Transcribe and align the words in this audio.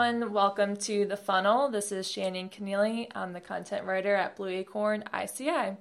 everyone. 0.00 0.32
Welcome 0.32 0.76
to 0.76 1.04
The 1.04 1.16
Funnel. 1.18 1.68
This 1.68 1.92
is 1.92 2.10
Shannon 2.10 2.48
Keneally. 2.48 3.08
I'm 3.14 3.34
the 3.34 3.40
content 3.40 3.84
writer 3.84 4.14
at 4.14 4.34
Blue 4.34 4.48
Acorn 4.48 5.04
ICI. 5.12 5.76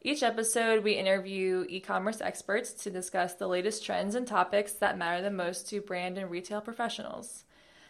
Each 0.00 0.22
episode, 0.22 0.82
we 0.82 0.92
interview 0.92 1.66
e 1.68 1.78
commerce 1.78 2.22
experts 2.22 2.72
to 2.84 2.90
discuss 2.90 3.34
the 3.34 3.46
latest 3.46 3.84
trends 3.84 4.14
and 4.14 4.26
topics 4.26 4.72
that 4.72 4.96
matter 4.96 5.22
the 5.22 5.30
most 5.30 5.68
to 5.68 5.82
brand 5.82 6.16
and 6.16 6.30
retail 6.30 6.62
professionals. 6.62 7.44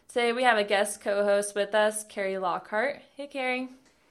Today, 0.09 0.33
we 0.33 0.43
have 0.43 0.59
a 0.59 0.65
guest 0.65 1.01
co 1.01 1.23
host 1.23 1.55
with 1.55 1.77
us, 1.77 2.05
Carrie 2.09 2.39
Lockhart. 2.39 3.01
Hey, 3.17 3.29
Carrie. 3.29 3.69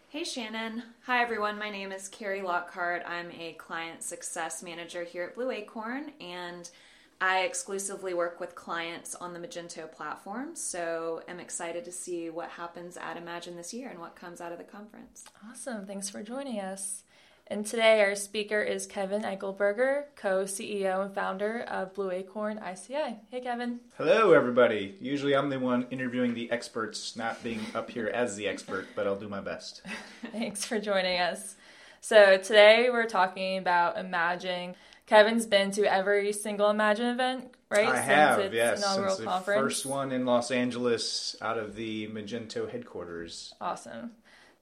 Hey 0.08 0.24
Shannon. 0.24 0.84
Hi 1.06 1.22
everyone. 1.22 1.60
My 1.60 1.70
name 1.70 1.92
is 1.92 2.08
Carrie 2.08 2.42
Lockhart. 2.42 3.04
I'm 3.06 3.30
a 3.32 3.58
client 3.58 4.04
success 4.04 4.64
manager 4.64 5.04
here 5.04 5.26
at 5.26 5.36
Blue 5.36 5.52
Acorn 5.52 6.14
and 6.22 6.72
I 7.20 7.42
exclusively 7.42 8.14
work 8.14 8.40
with 8.40 8.54
clients 8.54 9.16
on 9.16 9.34
the 9.34 9.40
Magento 9.40 9.92
platform, 9.92 10.56
so 10.56 11.24
I'm 11.28 11.40
excited 11.40 11.84
to 11.86 11.92
see 11.92 12.30
what 12.30 12.50
happens 12.50 12.96
at 12.96 13.18
Imagine 13.18 13.56
this 13.56 13.74
year 13.74 13.90
and 13.90 14.00
what 14.00 14.16
comes 14.16 14.40
out 14.40 14.52
of 14.52 14.60
the 14.60 14.64
conference. 14.64 15.26
Awesome. 15.50 15.88
Thanks 15.88 16.10
for 16.10 16.22
joining 16.22 16.60
us. 16.60 17.04
And 17.48 17.66
today 17.66 18.02
our 18.02 18.14
speaker 18.14 18.62
is 18.62 18.86
Kevin 18.86 19.24
Eichelberger, 19.24 20.04
co-CEO 20.16 21.06
and 21.06 21.16
founder 21.16 21.62
of 21.62 21.96
Blue 21.96 22.12
Acorn 22.12 22.60
ICI. 22.60 23.20
Hey 23.32 23.42
Kevin. 23.42 23.80
Hello 23.98 24.34
everybody. 24.34 24.96
Usually 25.00 25.34
I'm 25.34 25.50
the 25.50 25.58
one 25.58 25.88
interviewing 25.90 26.34
the 26.34 26.52
experts, 26.52 27.16
not 27.16 27.42
being 27.44 27.62
up 27.74 27.90
here 27.90 28.12
as 28.14 28.36
the 28.36 28.48
expert, 28.48 28.88
but 28.96 29.08
I'll 29.08 29.16
do 29.16 29.30
my 29.30 29.40
best. 29.40 29.82
Thanks 30.34 30.66
for 30.66 30.78
joining 30.78 31.20
us. 31.22 31.56
So 32.02 32.38
today 32.38 32.90
we're 32.92 33.08
talking 33.08 33.58
about 33.58 33.98
Imagine 33.98 34.76
Kevin's 35.08 35.46
been 35.46 35.72
to 35.72 35.92
every 35.92 36.34
single 36.34 36.70
Imagine 36.70 37.08
event, 37.08 37.56
right? 37.70 37.88
I 37.88 37.96
Since 37.96 38.06
have, 38.06 38.40
its 38.40 38.54
yes. 38.54 38.80
Inaugural 38.84 39.10
Since 39.10 39.20
the 39.20 39.26
conference. 39.26 39.62
first 39.62 39.86
one 39.86 40.12
in 40.12 40.26
Los 40.26 40.52
Angeles 40.52 41.36
out 41.42 41.58
of 41.58 41.76
the 41.76 42.08
Magento 42.10 42.70
headquarters. 42.70 43.54
Awesome. 43.60 44.12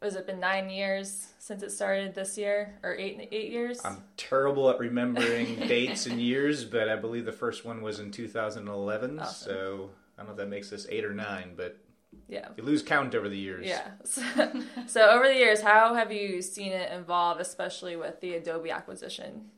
Was 0.01 0.15
it 0.15 0.27
been 0.27 0.39
nine 0.39 0.69
years 0.69 1.29
since 1.39 1.63
it 1.63 1.71
started 1.71 2.13
this 2.13 2.37
year, 2.37 2.77
or 2.83 2.95
eight 2.95 3.27
eight 3.31 3.51
years? 3.51 3.83
I'm 3.83 4.03
terrible 4.17 4.69
at 4.69 4.77
remembering 4.77 5.55
dates 5.67 6.05
and 6.05 6.21
years, 6.21 6.63
but 6.63 6.89
I 6.89 6.95
believe 6.95 7.25
the 7.25 7.31
first 7.31 7.65
one 7.65 7.81
was 7.81 7.99
in 7.99 8.11
2011. 8.11 9.19
Awesome. 9.19 9.49
So 9.49 9.89
I 10.15 10.21
don't 10.21 10.27
know 10.27 10.31
if 10.33 10.37
that 10.37 10.49
makes 10.49 10.69
this 10.69 10.85
eight 10.91 11.05
or 11.05 11.13
nine, 11.13 11.53
but 11.57 11.79
yeah. 12.27 12.49
you 12.55 12.63
lose 12.63 12.83
count 12.83 13.15
over 13.15 13.29
the 13.29 13.37
years. 13.37 13.65
Yeah. 13.65 13.91
so 14.85 15.09
over 15.09 15.27
the 15.27 15.35
years, 15.35 15.61
how 15.61 15.95
have 15.95 16.11
you 16.11 16.43
seen 16.43 16.71
it 16.71 16.91
evolve, 16.91 17.39
especially 17.39 17.95
with 17.95 18.21
the 18.21 18.35
Adobe 18.35 18.69
acquisition? 18.69 19.49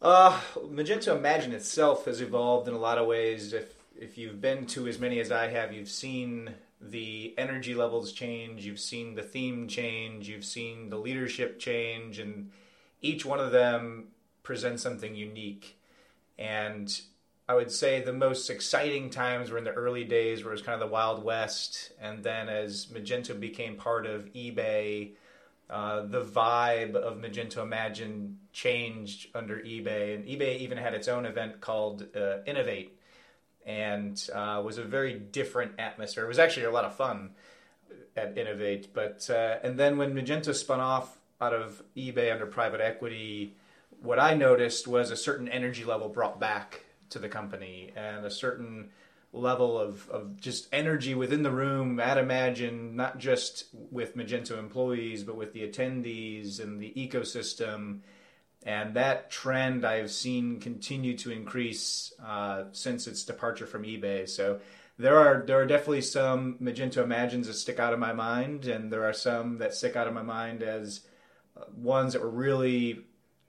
Uh, 0.00 0.40
Magento 0.56 1.16
Imagine 1.16 1.52
itself 1.52 2.04
has 2.04 2.20
evolved 2.20 2.68
in 2.68 2.74
a 2.74 2.78
lot 2.78 2.98
of 2.98 3.06
ways. 3.06 3.52
If 3.52 3.74
if 4.00 4.16
you've 4.16 4.40
been 4.40 4.64
to 4.66 4.86
as 4.86 5.00
many 5.00 5.18
as 5.18 5.32
I 5.32 5.48
have, 5.48 5.72
you've 5.72 5.88
seen 5.88 6.54
the 6.80 7.34
energy 7.36 7.74
levels 7.74 8.12
change, 8.12 8.64
you've 8.64 8.78
seen 8.78 9.16
the 9.16 9.22
theme 9.22 9.66
change, 9.66 10.28
you've 10.28 10.44
seen 10.44 10.88
the 10.88 10.98
leadership 10.98 11.58
change, 11.58 12.20
and 12.20 12.52
each 13.02 13.26
one 13.26 13.40
of 13.40 13.50
them 13.50 14.08
presents 14.44 14.84
something 14.84 15.16
unique. 15.16 15.80
And 16.38 17.00
I 17.48 17.56
would 17.56 17.72
say 17.72 18.00
the 18.00 18.12
most 18.12 18.48
exciting 18.50 19.10
times 19.10 19.50
were 19.50 19.58
in 19.58 19.64
the 19.64 19.72
early 19.72 20.04
days 20.04 20.44
where 20.44 20.52
it 20.52 20.54
was 20.54 20.62
kind 20.62 20.80
of 20.80 20.88
the 20.88 20.92
Wild 20.92 21.24
West, 21.24 21.90
and 22.00 22.22
then 22.22 22.48
as 22.48 22.86
Magento 22.86 23.38
became 23.38 23.74
part 23.74 24.06
of 24.06 24.32
eBay, 24.32 25.14
uh, 25.70 26.02
the 26.06 26.22
vibe 26.22 26.94
of 26.94 27.18
Magento 27.18 27.62
Imagine 27.62 28.38
changed 28.52 29.28
under 29.34 29.56
eBay, 29.58 30.14
and 30.14 30.24
eBay 30.24 30.58
even 30.58 30.78
had 30.78 30.94
its 30.94 31.08
own 31.08 31.26
event 31.26 31.60
called 31.60 32.06
uh, 32.16 32.38
Innovate, 32.46 32.98
and 33.66 34.28
uh, 34.34 34.62
was 34.64 34.78
a 34.78 34.82
very 34.82 35.14
different 35.14 35.72
atmosphere. 35.78 36.24
It 36.24 36.28
was 36.28 36.38
actually 36.38 36.66
a 36.66 36.70
lot 36.70 36.84
of 36.84 36.94
fun 36.94 37.30
at 38.16 38.38
Innovate, 38.38 38.94
but 38.94 39.28
uh, 39.30 39.58
and 39.62 39.78
then 39.78 39.98
when 39.98 40.14
Magento 40.14 40.54
spun 40.54 40.80
off 40.80 41.18
out 41.40 41.52
of 41.52 41.82
eBay 41.96 42.32
under 42.32 42.46
private 42.46 42.80
equity, 42.80 43.54
what 44.02 44.18
I 44.18 44.34
noticed 44.34 44.88
was 44.88 45.10
a 45.10 45.16
certain 45.16 45.48
energy 45.48 45.84
level 45.84 46.08
brought 46.08 46.40
back 46.40 46.84
to 47.10 47.18
the 47.18 47.28
company 47.28 47.92
and 47.96 48.24
a 48.24 48.30
certain 48.30 48.90
level 49.32 49.78
of, 49.78 50.08
of 50.08 50.40
just 50.40 50.68
energy 50.72 51.14
within 51.14 51.42
the 51.42 51.50
room 51.50 52.00
at 52.00 52.18
Imagine, 52.18 52.96
not 52.96 53.18
just 53.18 53.64
with 53.72 54.16
Magento 54.16 54.58
employees, 54.58 55.22
but 55.22 55.36
with 55.36 55.52
the 55.52 55.68
attendees 55.68 56.60
and 56.60 56.80
the 56.80 56.92
ecosystem. 56.96 58.00
And 58.64 58.94
that 58.94 59.30
trend 59.30 59.84
I've 59.84 60.10
seen 60.10 60.60
continue 60.60 61.16
to 61.18 61.30
increase 61.30 62.12
uh, 62.24 62.64
since 62.72 63.06
its 63.06 63.24
departure 63.24 63.66
from 63.66 63.84
eBay. 63.84 64.28
So 64.28 64.60
there 64.98 65.16
are 65.16 65.44
there 65.46 65.60
are 65.60 65.66
definitely 65.66 66.02
some 66.02 66.56
Magento 66.60 67.04
Imagines 67.04 67.46
that 67.46 67.54
stick 67.54 67.78
out 67.78 67.92
of 67.92 68.00
my 68.00 68.12
mind, 68.12 68.66
and 68.66 68.92
there 68.92 69.04
are 69.04 69.12
some 69.12 69.58
that 69.58 69.74
stick 69.74 69.94
out 69.94 70.08
of 70.08 70.14
my 70.14 70.22
mind 70.22 70.62
as 70.62 71.02
uh, 71.56 71.64
ones 71.76 72.14
that 72.14 72.22
were 72.22 72.30
really 72.30 73.06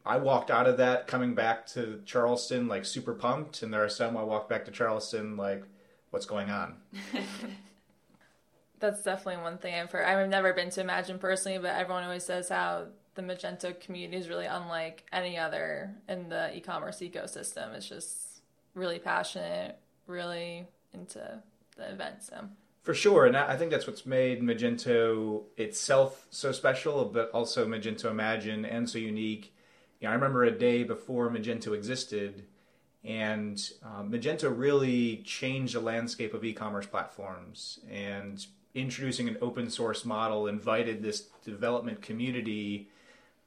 I 0.09 0.17
walked 0.17 0.49
out 0.49 0.65
of 0.65 0.77
that 0.77 1.05
coming 1.05 1.35
back 1.35 1.67
to 1.67 2.01
Charleston 2.03 2.67
like 2.67 2.83
super 2.83 3.13
pumped, 3.13 3.61
and 3.61 3.71
there 3.71 3.83
are 3.83 3.89
some 3.89 4.17
I 4.17 4.23
walked 4.23 4.49
back 4.49 4.65
to 4.65 4.71
Charleston 4.71 5.37
like, 5.37 5.63
what's 6.09 6.25
going 6.25 6.49
on? 6.49 6.77
That's 8.79 9.03
definitely 9.03 9.43
one 9.43 9.59
thing 9.59 9.75
I've 9.75 9.91
heard. 9.91 10.05
I've 10.05 10.27
never 10.27 10.51
been 10.53 10.71
to 10.71 10.81
Imagine 10.81 11.19
personally, 11.19 11.59
but 11.59 11.75
everyone 11.75 12.03
always 12.03 12.25
says 12.25 12.49
how 12.49 12.87
the 13.13 13.21
Magento 13.21 13.79
community 13.79 14.17
is 14.17 14.29
really 14.29 14.47
unlike 14.47 15.05
any 15.13 15.37
other 15.37 15.93
in 16.07 16.27
the 16.27 16.57
e-commerce 16.57 17.01
ecosystem. 17.01 17.75
It's 17.75 17.87
just 17.87 18.41
really 18.73 18.97
passionate, 18.97 19.77
really 20.07 20.65
into 20.91 21.43
the 21.77 21.91
event. 21.91 22.23
So 22.23 22.45
For 22.81 22.95
sure, 22.95 23.27
and 23.27 23.37
I 23.37 23.55
think 23.57 23.69
that's 23.69 23.85
what's 23.85 24.07
made 24.07 24.41
Magento 24.41 25.43
itself 25.55 26.25
so 26.31 26.51
special, 26.51 27.05
but 27.05 27.29
also 27.29 27.67
Magento 27.67 28.05
Imagine 28.05 28.65
and 28.65 28.89
so 28.89 28.97
unique. 28.97 29.53
You 29.99 30.07
know, 30.07 30.11
I 30.11 30.15
remember 30.15 30.43
a 30.43 30.51
day 30.51 30.83
before 30.83 31.29
Magento 31.29 31.75
existed, 31.75 32.45
and 33.03 33.61
uh, 33.83 34.03
Magento 34.03 34.51
really 34.55 35.17
changed 35.25 35.75
the 35.75 35.81
landscape 35.81 36.33
of 36.33 36.43
e-commerce 36.43 36.85
platforms. 36.85 37.79
And 37.89 38.45
introducing 38.73 39.27
an 39.27 39.37
open 39.41 39.69
source 39.69 40.05
model 40.05 40.47
invited 40.47 41.01
this 41.01 41.27
development 41.43 42.01
community 42.01 42.89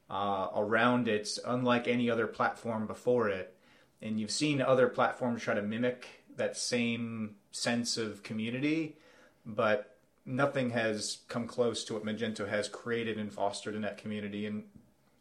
uh, 0.09 0.49
around 0.55 1.07
it, 1.07 1.29
unlike 1.45 1.87
any 1.87 2.09
other 2.09 2.27
platform 2.27 2.85
before 2.85 3.29
it. 3.29 3.55
And 4.01 4.19
you've 4.19 4.31
seen 4.31 4.61
other 4.61 4.87
platforms 4.87 5.41
try 5.41 5.55
to 5.55 5.61
mimic 5.61 6.05
that 6.35 6.57
same 6.57 7.35
sense 7.51 7.97
of 7.97 8.21
community, 8.21 8.97
but 9.45 9.97
nothing 10.25 10.71
has 10.71 11.19
come 11.29 11.47
close 11.47 11.83
to 11.85 11.93
what 11.93 12.05
Magento 12.05 12.47
has 12.47 12.67
created 12.67 13.17
and 13.17 13.31
fostered 13.31 13.75
in 13.75 13.81
that 13.81 13.97
community. 13.97 14.45
And 14.45 14.63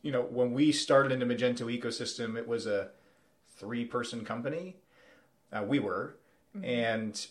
you 0.02 0.12
know, 0.12 0.22
when 0.22 0.52
we 0.52 0.72
started 0.72 1.12
in 1.12 1.20
the 1.20 1.34
Magento 1.34 1.66
ecosystem, 1.66 2.36
it 2.36 2.46
was 2.46 2.66
a 2.66 2.88
three-person 3.56 4.24
company. 4.24 4.76
Uh, 5.52 5.62
we 5.62 5.78
were, 5.78 6.16
and 6.62 7.26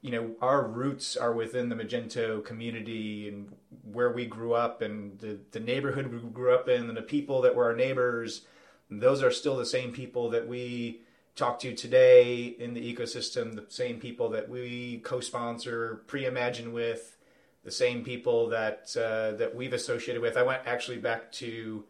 you 0.00 0.10
know, 0.10 0.32
our 0.40 0.66
roots 0.66 1.16
are 1.16 1.32
within 1.32 1.68
the 1.68 1.76
Magento 1.76 2.44
community 2.44 3.28
and 3.28 3.52
where 3.84 4.10
we 4.10 4.26
grew 4.26 4.52
up, 4.52 4.82
and 4.82 5.18
the 5.20 5.38
the 5.52 5.60
neighborhood 5.60 6.08
we 6.08 6.18
grew 6.30 6.52
up 6.52 6.68
in, 6.68 6.88
and 6.88 6.96
the 6.96 7.02
people 7.02 7.40
that 7.42 7.54
were 7.54 7.66
our 7.66 7.76
neighbors. 7.76 8.42
Those 8.90 9.22
are 9.22 9.30
still 9.30 9.56
the 9.56 9.64
same 9.64 9.92
people 9.92 10.28
that 10.30 10.46
we 10.46 11.02
talk 11.34 11.58
to 11.60 11.74
today 11.74 12.44
in 12.44 12.74
the 12.74 12.94
ecosystem. 12.94 13.54
The 13.54 13.64
same 13.68 13.98
people 14.00 14.28
that 14.30 14.48
we 14.48 14.98
co-sponsor, 14.98 16.02
pre-imagine 16.06 16.72
with 16.72 17.16
the 17.64 17.70
same 17.70 18.02
people 18.02 18.48
that 18.48 18.94
uh, 18.96 19.36
that 19.36 19.54
we've 19.54 19.72
associated 19.72 20.20
with. 20.20 20.36
I 20.36 20.42
went 20.42 20.62
actually 20.66 20.98
back 20.98 21.30
to 21.32 21.84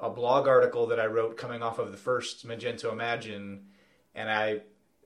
a 0.00 0.10
blog 0.10 0.46
article 0.46 0.86
that 0.86 1.00
I 1.00 1.06
wrote 1.06 1.36
coming 1.36 1.62
off 1.62 1.78
of 1.78 1.90
the 1.90 1.98
first 1.98 2.46
Magento 2.46 2.92
Imagine, 2.92 3.66
and 4.14 4.30
I 4.30 4.60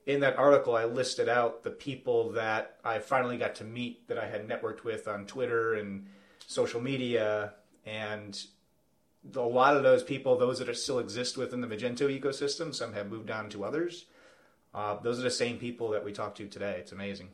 in 0.05 0.19
that 0.19 0.37
article 0.37 0.75
I 0.75 0.85
listed 0.85 1.29
out 1.29 1.63
the 1.63 1.71
people 1.71 2.31
that 2.33 2.77
I 2.83 2.99
finally 2.99 3.37
got 3.37 3.55
to 3.55 3.63
meet 3.63 4.07
that 4.07 4.17
I 4.17 4.27
had 4.27 4.47
networked 4.47 4.83
with 4.83 5.07
on 5.07 5.25
Twitter 5.25 5.75
and 5.75 6.07
social 6.45 6.81
media, 6.81 7.53
and 7.85 8.39
a 9.35 9.39
lot 9.39 9.77
of 9.77 9.83
those 9.83 10.03
people, 10.03 10.37
those 10.37 10.59
that 10.59 10.75
still 10.77 10.99
exist 10.99 11.37
within 11.37 11.61
the 11.61 11.67
Magento 11.67 12.07
ecosystem, 12.19 12.75
some 12.75 12.93
have 12.93 13.09
moved 13.09 13.31
on 13.31 13.49
to 13.49 13.63
others. 13.63 14.05
Uh, 14.73 14.97
those 15.01 15.19
are 15.19 15.23
the 15.23 15.31
same 15.31 15.57
people 15.57 15.89
that 15.89 16.03
we 16.03 16.11
talk 16.11 16.35
to 16.35 16.47
today. 16.47 16.77
It's 16.79 16.91
amazing. 16.91 17.29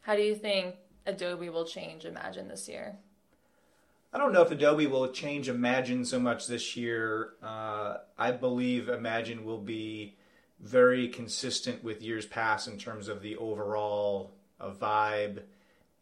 how 0.00 0.16
do 0.16 0.22
you 0.22 0.34
think 0.34 0.74
Adobe 1.06 1.48
will 1.48 1.64
change 1.64 2.04
Imagine 2.04 2.48
this 2.48 2.68
year? 2.68 2.96
I 4.12 4.18
don't 4.18 4.32
know 4.32 4.42
if 4.42 4.50
Adobe 4.50 4.86
will 4.86 5.08
change 5.08 5.48
Imagine 5.48 6.04
so 6.04 6.20
much 6.20 6.46
this 6.46 6.76
year. 6.76 7.30
Uh, 7.42 7.98
I 8.18 8.32
believe 8.32 8.88
Imagine 8.88 9.44
will 9.44 9.60
be 9.60 10.16
very 10.60 11.08
consistent 11.08 11.82
with 11.82 12.02
years 12.02 12.26
past 12.26 12.68
in 12.68 12.78
terms 12.78 13.08
of 13.08 13.22
the 13.22 13.36
overall 13.36 14.32
uh, 14.60 14.70
vibe 14.70 15.42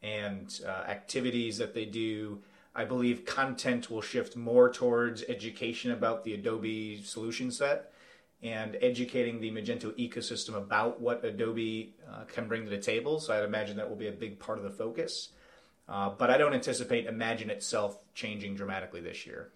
and 0.02 0.61
uh, 0.67 0.70
activities 0.88 1.58
that 1.58 1.73
they 1.73 1.85
do. 1.85 2.41
I 2.75 2.85
believe 2.85 3.25
content 3.25 3.91
will 3.91 4.02
shift 4.02 4.37
more 4.37 4.70
towards 4.70 5.23
education 5.29 5.93
about 5.93 6.25
the 6.25 6.35
Adobe 6.35 7.02
solution 7.02 7.50
set 7.50 7.93
and 8.42 8.76
educating 8.81 9.40
the 9.40 9.50
Magento 9.50 9.92
ecosystem 9.98 10.54
about 10.56 11.00
what 11.00 11.25
Adobe 11.25 11.94
uh, 12.10 12.25
can 12.25 12.48
bring 12.48 12.64
to 12.64 12.70
the 12.70 12.78
table. 12.78 13.20
So 13.20 13.34
I'd 13.34 13.44
imagine 13.44 13.76
that 13.76 13.88
will 13.88 13.96
be 13.96 14.08
a 14.08 14.12
big 14.12 14.38
part 14.38 14.58
of 14.58 14.64
the 14.64 14.70
focus. 14.70 15.31
Uh, 15.88 16.10
but 16.10 16.31
I 16.31 16.38
don't 16.38 16.54
anticipate 16.54 17.06
Imagine 17.06 17.50
itself 17.50 17.98
changing 18.14 18.54
dramatically 18.54 19.00
this 19.00 19.26
year. 19.26 19.50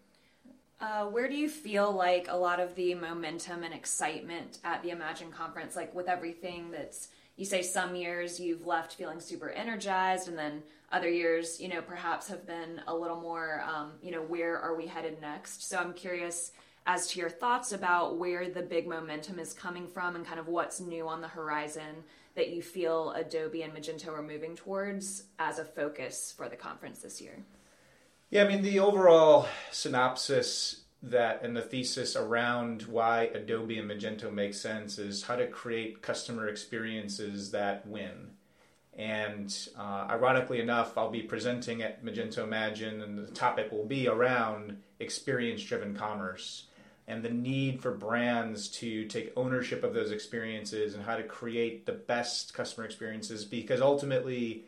Uh, 0.81 1.06
where 1.06 1.28
do 1.28 1.36
you 1.36 1.48
feel 1.48 1.92
like 1.92 2.26
a 2.28 2.36
lot 2.36 2.60
of 2.60 2.75
the 2.75 2.94
momentum 2.94 3.62
and 3.62 3.72
excitement 3.72 4.58
at 4.64 4.82
the 4.82 4.90
Imagine 4.90 5.31
conference, 5.31 5.76
like 5.76 5.94
with 5.94 6.08
everything 6.08 6.70
that's, 6.70 7.08
you 7.36 7.44
say 7.44 7.62
some 7.62 7.94
years 7.94 8.38
you've 8.38 8.66
left 8.66 8.94
feeling 8.94 9.20
super 9.20 9.50
energized, 9.50 10.28
and 10.28 10.36
then 10.36 10.62
other 10.92 11.08
years, 11.08 11.60
you 11.60 11.69
know, 11.69 11.81
perhaps 11.81 12.28
have 12.28 12.46
been 12.46 12.82
a 12.86 12.94
little 12.94 13.20
more, 13.20 13.62
um, 13.66 13.92
you 14.02 14.10
know, 14.10 14.20
where 14.20 14.58
are 14.58 14.75
we 14.76 14.86
headed 14.86 15.20
next? 15.20 15.69
So 15.69 15.78
I'm 15.78 15.94
curious 15.94 16.52
as 16.86 17.06
to 17.08 17.19
your 17.19 17.31
thoughts 17.31 17.72
about 17.72 18.19
where 18.19 18.50
the 18.50 18.62
big 18.62 18.86
momentum 18.86 19.38
is 19.38 19.54
coming 19.54 19.86
from 19.86 20.16
and 20.16 20.26
kind 20.26 20.38
of 20.38 20.48
what's 20.48 20.81
new 20.81 21.08
on 21.08 21.20
the 21.20 21.28
horizon 21.28 22.04
that 22.34 22.50
you 22.50 22.62
feel 22.62 23.12
Adobe 23.12 23.62
and 23.62 23.72
Magento 23.72 24.08
are 24.08 24.22
moving 24.22 24.54
towards 24.56 25.25
as 25.38 25.58
a 25.58 25.64
focus 25.64 26.34
for 26.36 26.48
the 26.48 26.56
conference 26.56 26.98
this 26.98 27.20
year. 27.20 27.38
Yeah, 28.31 28.44
I 28.44 28.48
mean, 28.48 28.62
the 28.62 28.81
overall 28.81 29.46
synopsis 29.70 30.82
that 31.02 31.42
and 31.42 31.56
the 31.56 31.62
thesis 31.62 32.16
around 32.16 32.82
why 32.82 33.25
Adobe 33.34 33.78
and 33.78 33.90
Magento 33.90 34.32
make 34.32 34.54
sense 34.54 34.98
is 34.98 35.22
how 35.22 35.36
to 35.36 35.46
create 35.46 36.02
customer 36.02 36.48
experiences 36.48 37.50
that 37.52 37.86
win. 37.86 38.31
And 38.96 39.56
uh, 39.78 40.06
ironically 40.08 40.60
enough, 40.60 40.96
I'll 40.96 41.10
be 41.10 41.22
presenting 41.22 41.82
at 41.82 42.04
Magento 42.04 42.38
Imagine, 42.38 43.02
and 43.02 43.19
the 43.19 43.31
topic 43.32 43.70
will 43.70 43.84
be 43.84 44.08
around 44.08 44.78
experience 45.00 45.62
driven 45.62 45.94
commerce 45.94 46.66
and 47.06 47.22
the 47.22 47.30
need 47.30 47.82
for 47.82 47.92
brands 47.92 48.68
to 48.68 49.06
take 49.06 49.32
ownership 49.36 49.84
of 49.84 49.92
those 49.92 50.10
experiences 50.10 50.94
and 50.94 51.04
how 51.04 51.16
to 51.16 51.22
create 51.22 51.84
the 51.84 51.92
best 51.92 52.54
customer 52.54 52.86
experiences 52.86 53.44
because 53.44 53.80
ultimately 53.80 54.64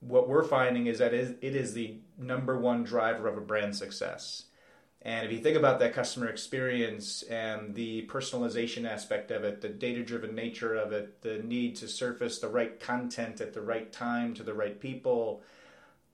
what 0.00 0.28
we're 0.28 0.44
finding 0.44 0.86
is 0.86 0.98
that 0.98 1.14
it 1.14 1.38
is 1.42 1.74
the 1.74 1.96
number 2.18 2.58
one 2.58 2.82
driver 2.82 3.28
of 3.28 3.36
a 3.36 3.40
brand 3.40 3.76
success. 3.76 4.44
And 5.02 5.24
if 5.24 5.32
you 5.32 5.38
think 5.38 5.56
about 5.56 5.78
that 5.80 5.94
customer 5.94 6.28
experience 6.28 7.22
and 7.22 7.74
the 7.74 8.06
personalization 8.06 8.86
aspect 8.86 9.30
of 9.30 9.44
it, 9.44 9.60
the 9.60 9.68
data 9.68 10.02
driven 10.02 10.34
nature 10.34 10.74
of 10.74 10.92
it, 10.92 11.22
the 11.22 11.38
need 11.38 11.76
to 11.76 11.88
surface 11.88 12.38
the 12.38 12.48
right 12.48 12.78
content 12.78 13.40
at 13.40 13.54
the 13.54 13.62
right 13.62 13.90
time 13.90 14.34
to 14.34 14.42
the 14.42 14.52
right 14.52 14.78
people, 14.78 15.42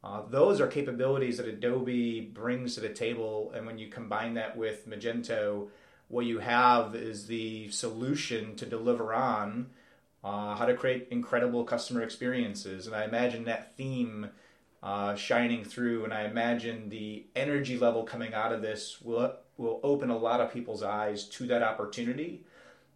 uh, 0.05 0.23
those 0.29 0.61
are 0.61 0.67
capabilities 0.67 1.39
that 1.39 1.49
Adobe 1.49 2.21
brings 2.21 2.75
to 2.75 2.81
the 2.81 2.89
table. 2.89 3.53
And 3.55 3.67
when 3.67 3.79
you 3.79 3.89
combine 3.89 4.35
that 4.35 4.57
with 4.57 4.89
Magento, 4.89 5.69
what 6.09 6.27
you 6.27 6.39
have 6.39 6.95
is 6.95 7.27
the 7.27 7.71
solution 7.71 8.55
to 8.57 8.67
deliver 8.67 9.13
on 9.13 9.71
uh, 10.23 10.55
how 10.57 10.67
to 10.67 10.75
create 10.75 11.09
incredible 11.11 11.65
customer 11.65 12.03
experiences. 12.03 12.87
And 12.87 12.95
I 12.95 13.05
imagine 13.05 13.45
that 13.45 13.77
theme 13.77 14.31
uh, 14.83 15.15
shining 15.17 15.65
through, 15.65 16.05
and 16.05 16.13
I 16.13 16.25
imagine 16.25 16.89
the 16.89 17.27
energy 17.35 17.79
level 17.79 18.05
coming 18.05 18.35
out 18.35 18.53
of 18.53 18.63
this 18.63 19.01
will 19.01 19.35
will 19.57 19.81
open 19.83 20.11
a 20.11 20.17
lot 20.17 20.41
of 20.41 20.53
people's 20.53 20.83
eyes 20.83 21.25
to 21.25 21.47
that 21.47 21.63
opportunity. 21.63 22.45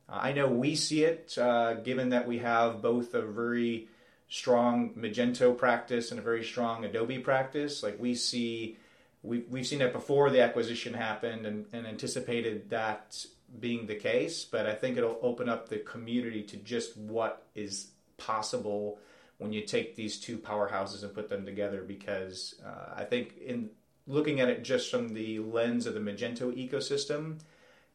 Uh, 0.08 0.19
I 0.23 0.32
know 0.32 0.47
we 0.47 0.75
see 0.76 1.05
it, 1.05 1.37
uh, 1.38 1.75
given 1.75 2.11
that 2.11 2.29
we 2.29 2.38
have 2.38 2.82
both 2.82 3.14
a 3.14 3.23
very 3.23 3.88
strong 4.30 4.94
Magento 4.94 5.58
practice 5.58 6.12
and 6.12 6.20
a 6.20 6.22
very 6.22 6.42
strong 6.42 6.84
Adobe 6.84 7.18
practice. 7.18 7.82
Like 7.82 8.00
we 8.00 8.14
see, 8.14 8.78
we've, 9.22 9.44
we've 9.50 9.66
seen 9.66 9.80
that 9.80 9.92
before 9.92 10.30
the 10.30 10.40
acquisition 10.40 10.94
happened 10.94 11.44
and, 11.44 11.66
and 11.72 11.86
anticipated 11.86 12.70
that 12.70 13.26
being 13.58 13.86
the 13.86 13.96
case. 13.96 14.44
But 14.44 14.66
I 14.66 14.74
think 14.74 14.96
it'll 14.96 15.18
open 15.20 15.48
up 15.48 15.68
the 15.68 15.78
community 15.78 16.44
to 16.44 16.56
just 16.56 16.96
what 16.96 17.42
is 17.56 17.88
possible 18.16 19.00
when 19.38 19.52
you 19.52 19.62
take 19.62 19.96
these 19.96 20.20
two 20.20 20.38
powerhouses 20.38 21.02
and 21.02 21.12
put 21.12 21.28
them 21.28 21.44
together. 21.44 21.82
Because 21.82 22.54
uh, 22.64 22.94
I 22.96 23.04
think 23.04 23.34
in 23.44 23.70
looking 24.06 24.38
at 24.38 24.48
it 24.48 24.62
just 24.62 24.92
from 24.92 25.08
the 25.08 25.40
lens 25.40 25.86
of 25.86 25.94
the 25.94 26.00
Magento 26.00 26.54
ecosystem, 26.54 27.40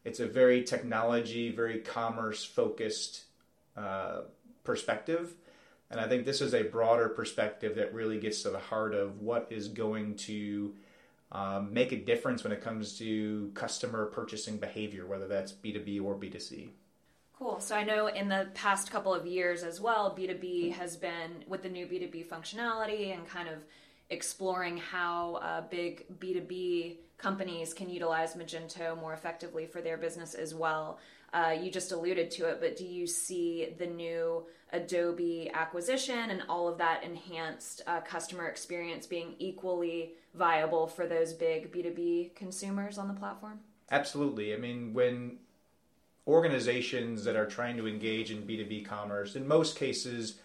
it's 0.04 0.20
a 0.20 0.28
very 0.28 0.64
technology, 0.64 1.50
very 1.50 1.80
commerce 1.80 2.44
focused 2.44 3.24
uh, 3.78 4.24
perspective 4.66 5.34
and 5.92 6.00
I 6.00 6.08
think 6.08 6.26
this 6.26 6.42
is 6.42 6.54
a 6.54 6.64
broader 6.64 7.10
perspective 7.10 7.76
that 7.76 7.94
really 7.94 8.20
gets 8.20 8.42
to 8.44 8.50
the 8.50 8.60
heart 8.60 8.94
of 8.94 9.22
what 9.22 9.48
is 9.50 9.68
going 9.68 10.16
to 10.16 10.74
um, 11.32 11.74
make 11.74 11.92
a 11.92 11.98
difference 11.98 12.44
when 12.44 12.54
it 12.54 12.62
comes 12.62 12.98
to 13.00 13.52
customer 13.54 14.06
purchasing 14.06 14.58
behavior, 14.58 15.06
whether 15.06 15.28
that's 15.28 15.52
B2B 15.52 16.04
or 16.04 16.16
B2C. 16.16 16.70
Cool. 17.38 17.60
So 17.60 17.76
I 17.76 17.84
know 17.84 18.08
in 18.08 18.30
the 18.30 18.48
past 18.54 18.90
couple 18.90 19.14
of 19.14 19.28
years 19.28 19.64
as 19.64 19.82
well, 19.82 20.16
B2B 20.18 20.72
has 20.72 20.96
been 20.96 21.44
with 21.48 21.64
the 21.64 21.70
new 21.70 21.86
B2B 21.86 22.28
functionality 22.28 23.14
and 23.14 23.28
kind 23.28 23.50
of 23.50 23.58
exploring 24.10 24.78
how 24.78 25.36
uh, 25.36 25.62
big 25.70 26.06
B2B 26.20 26.98
companies 27.18 27.74
can 27.74 27.90
utilize 27.90 28.36
Magento 28.36 29.00
more 29.00 29.14
effectively 29.14 29.66
for 29.66 29.82
their 29.82 29.98
business 29.98 30.34
as 30.34 30.56
well. 30.56 31.00
Uh, 31.36 31.52
you 31.52 31.70
just 31.70 31.92
alluded 31.92 32.32
to 32.32 32.46
it, 32.46 32.62
but 32.62 32.78
do 32.78 32.86
you 32.86 33.06
see 33.06 33.76
the 33.78 33.86
new 33.86 34.46
Adobe 34.72 35.52
acquisition 35.54 36.30
and 36.30 36.42
all 36.48 36.70
of 36.70 36.78
that 36.78 37.04
enhanced 37.04 37.82
uh, 37.88 38.00
customer 38.00 38.48
experience 38.48 39.06
being 39.06 39.36
equally 39.38 40.14
viable 40.34 40.88
for 40.88 41.06
those 41.06 41.34
big 41.34 41.74
B2B 41.74 42.36
consumers 42.36 42.98
on 42.98 43.10
the 43.10 43.14
platform? 43.14 43.60
Absolutely. 43.92 44.54
I 44.54 44.58
mean, 44.58 44.94
when 44.94 45.40
organizations 46.26 47.26
that 47.26 47.36
are 47.36 47.46
trying 47.46 47.76
to 47.76 47.88
engage 47.88 48.32
in 48.32 48.44
B2B 48.44 48.86
commerce, 48.86 49.36
in 49.36 49.46
most 49.46 49.76
cases, 49.76 50.36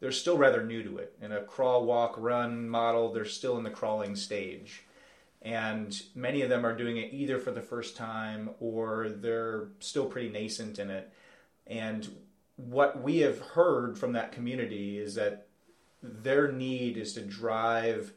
they're 0.00 0.10
still 0.10 0.36
rather 0.36 0.64
new 0.64 0.82
to 0.82 0.98
it. 0.98 1.14
In 1.22 1.30
a 1.30 1.42
crawl, 1.42 1.84
walk, 1.84 2.16
run 2.18 2.68
model, 2.68 3.12
they're 3.12 3.24
still 3.24 3.58
in 3.58 3.62
the 3.62 3.70
crawling 3.70 4.16
stage 4.16 4.82
and 5.44 6.00
many 6.14 6.42
of 6.42 6.48
them 6.48 6.64
are 6.64 6.76
doing 6.76 6.96
it 6.96 7.12
either 7.12 7.38
for 7.38 7.50
the 7.50 7.60
first 7.60 7.96
time 7.96 8.50
or 8.60 9.08
they're 9.08 9.68
still 9.80 10.06
pretty 10.06 10.28
nascent 10.28 10.78
in 10.78 10.90
it. 10.90 11.12
And 11.66 12.08
what 12.56 13.02
we 13.02 13.18
have 13.18 13.40
heard 13.40 13.98
from 13.98 14.12
that 14.12 14.32
community 14.32 14.98
is 14.98 15.16
that 15.16 15.48
their 16.02 16.50
need 16.50 16.96
is 16.96 17.12
to 17.14 17.20
drive 17.22 18.12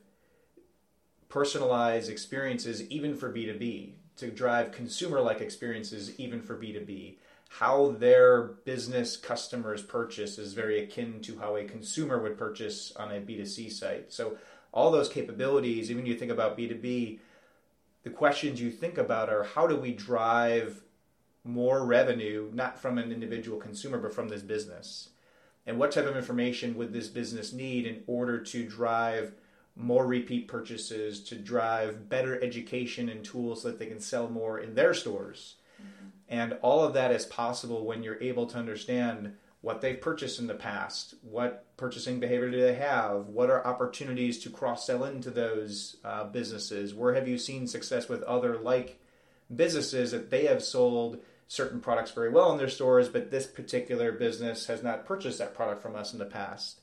personalized 1.29 2.09
experiences 2.09 2.83
even 2.89 3.15
for 3.15 3.31
B2B, 3.31 3.93
to 4.17 4.31
drive 4.31 4.71
consumer 4.71 5.19
like 5.19 5.41
experiences 5.41 6.17
even 6.19 6.41
for 6.41 6.55
B2B. 6.55 7.17
How 7.49 7.95
their 7.99 8.41
business 8.65 9.17
customers 9.17 9.81
purchase 9.81 10.37
is 10.37 10.53
very 10.53 10.83
akin 10.83 11.21
to 11.21 11.39
how 11.39 11.55
a 11.55 11.63
consumer 11.63 12.21
would 12.21 12.37
purchase 12.37 12.91
on 12.95 13.11
a 13.11 13.21
B2C 13.21 13.71
site. 13.71 14.11
So 14.11 14.37
all 14.75 14.91
those 14.91 15.09
capabilities, 15.09 15.89
even 15.89 16.05
you 16.05 16.15
think 16.15 16.31
about 16.31 16.57
B2B, 16.57 17.19
the 18.03 18.09
questions 18.11 18.61
you 18.61 18.69
think 18.69 18.97
about 18.99 19.29
are 19.29 19.43
how 19.43 19.65
do 19.65 19.75
we 19.75 19.91
drive 19.91 20.83
more 21.43 21.85
revenue, 21.85 22.51
not 22.53 22.77
from 22.77 22.97
an 22.97 23.11
individual 23.11 23.57
consumer, 23.57 23.97
but 23.97 24.13
from 24.13 24.27
this 24.27 24.41
business? 24.41 25.09
And 25.65 25.79
what 25.79 25.91
type 25.91 26.05
of 26.05 26.17
information 26.17 26.75
would 26.75 26.93
this 26.93 27.07
business 27.07 27.53
need 27.53 27.87
in 27.87 28.03
order 28.05 28.39
to 28.39 28.67
drive 28.67 29.33
more 29.77 30.05
repeat 30.05 30.47
purchases, 30.47 31.23
to 31.23 31.35
drive 31.35 32.07
better 32.09 32.41
education 32.43 33.09
and 33.09 33.23
tools 33.23 33.63
so 33.63 33.69
that 33.69 33.79
they 33.79 33.87
can 33.87 33.99
sell 33.99 34.29
more 34.29 34.59
in 34.59 34.75
their 34.75 34.93
stores? 34.93 35.55
Mm-hmm. 35.81 36.07
And 36.29 36.57
all 36.61 36.83
of 36.83 36.93
that 36.93 37.11
is 37.11 37.25
possible 37.25 37.85
when 37.85 38.03
you're 38.03 38.21
able 38.21 38.45
to 38.47 38.57
understand 38.57 39.35
what 39.65 39.81
they've 39.81 39.99
purchased 39.99 40.39
in 40.39 40.45
the 40.45 40.53
past, 40.53 41.15
what 41.23 41.65
purchasing 41.75 42.19
behavior 42.19 42.51
do 42.51 42.61
they 42.61 42.75
have, 42.75 43.25
what 43.25 43.49
are 43.49 43.65
opportunities 43.65 44.37
to 44.37 44.47
cross 44.51 44.85
sell 44.85 45.03
into 45.03 45.31
those 45.31 45.95
uh, 46.05 46.23
businesses, 46.25 46.93
where 46.93 47.15
have 47.15 47.27
you 47.27 47.35
seen 47.35 47.65
success 47.65 48.07
with 48.07 48.21
other 48.23 48.59
like 48.59 48.99
businesses 49.55 50.11
that 50.11 50.29
they 50.29 50.45
have 50.45 50.61
sold 50.61 51.17
certain 51.47 51.79
products 51.79 52.11
very 52.11 52.29
well 52.29 52.51
in 52.51 52.59
their 52.59 52.69
stores, 52.69 53.09
but 53.09 53.31
this 53.31 53.47
particular 53.47 54.11
business 54.11 54.67
has 54.67 54.83
not 54.83 55.03
purchased 55.03 55.39
that 55.39 55.55
product 55.55 55.81
from 55.81 55.95
us 55.95 56.13
in 56.13 56.19
the 56.19 56.25
past. 56.25 56.79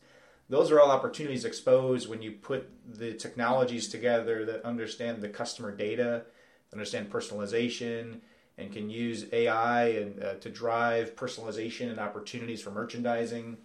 Those 0.48 0.72
are 0.72 0.80
all 0.80 0.90
opportunities 0.90 1.44
exposed 1.44 2.08
when 2.08 2.20
you 2.20 2.32
put 2.32 2.68
the 2.84 3.14
technologies 3.14 3.86
together 3.86 4.44
that 4.46 4.64
understand 4.64 5.22
the 5.22 5.28
customer 5.28 5.70
data, 5.70 6.24
understand 6.72 7.12
personalization, 7.12 8.22
and 8.58 8.72
can 8.72 8.90
use 8.90 9.26
AI 9.32 9.84
and 9.88 10.22
uh, 10.22 10.34
to 10.34 10.50
drive 10.50 11.16
personalization 11.16 11.90
and 11.90 11.98
opportunities 11.98 12.60
for 12.60 12.70
merchandising. 12.70 13.56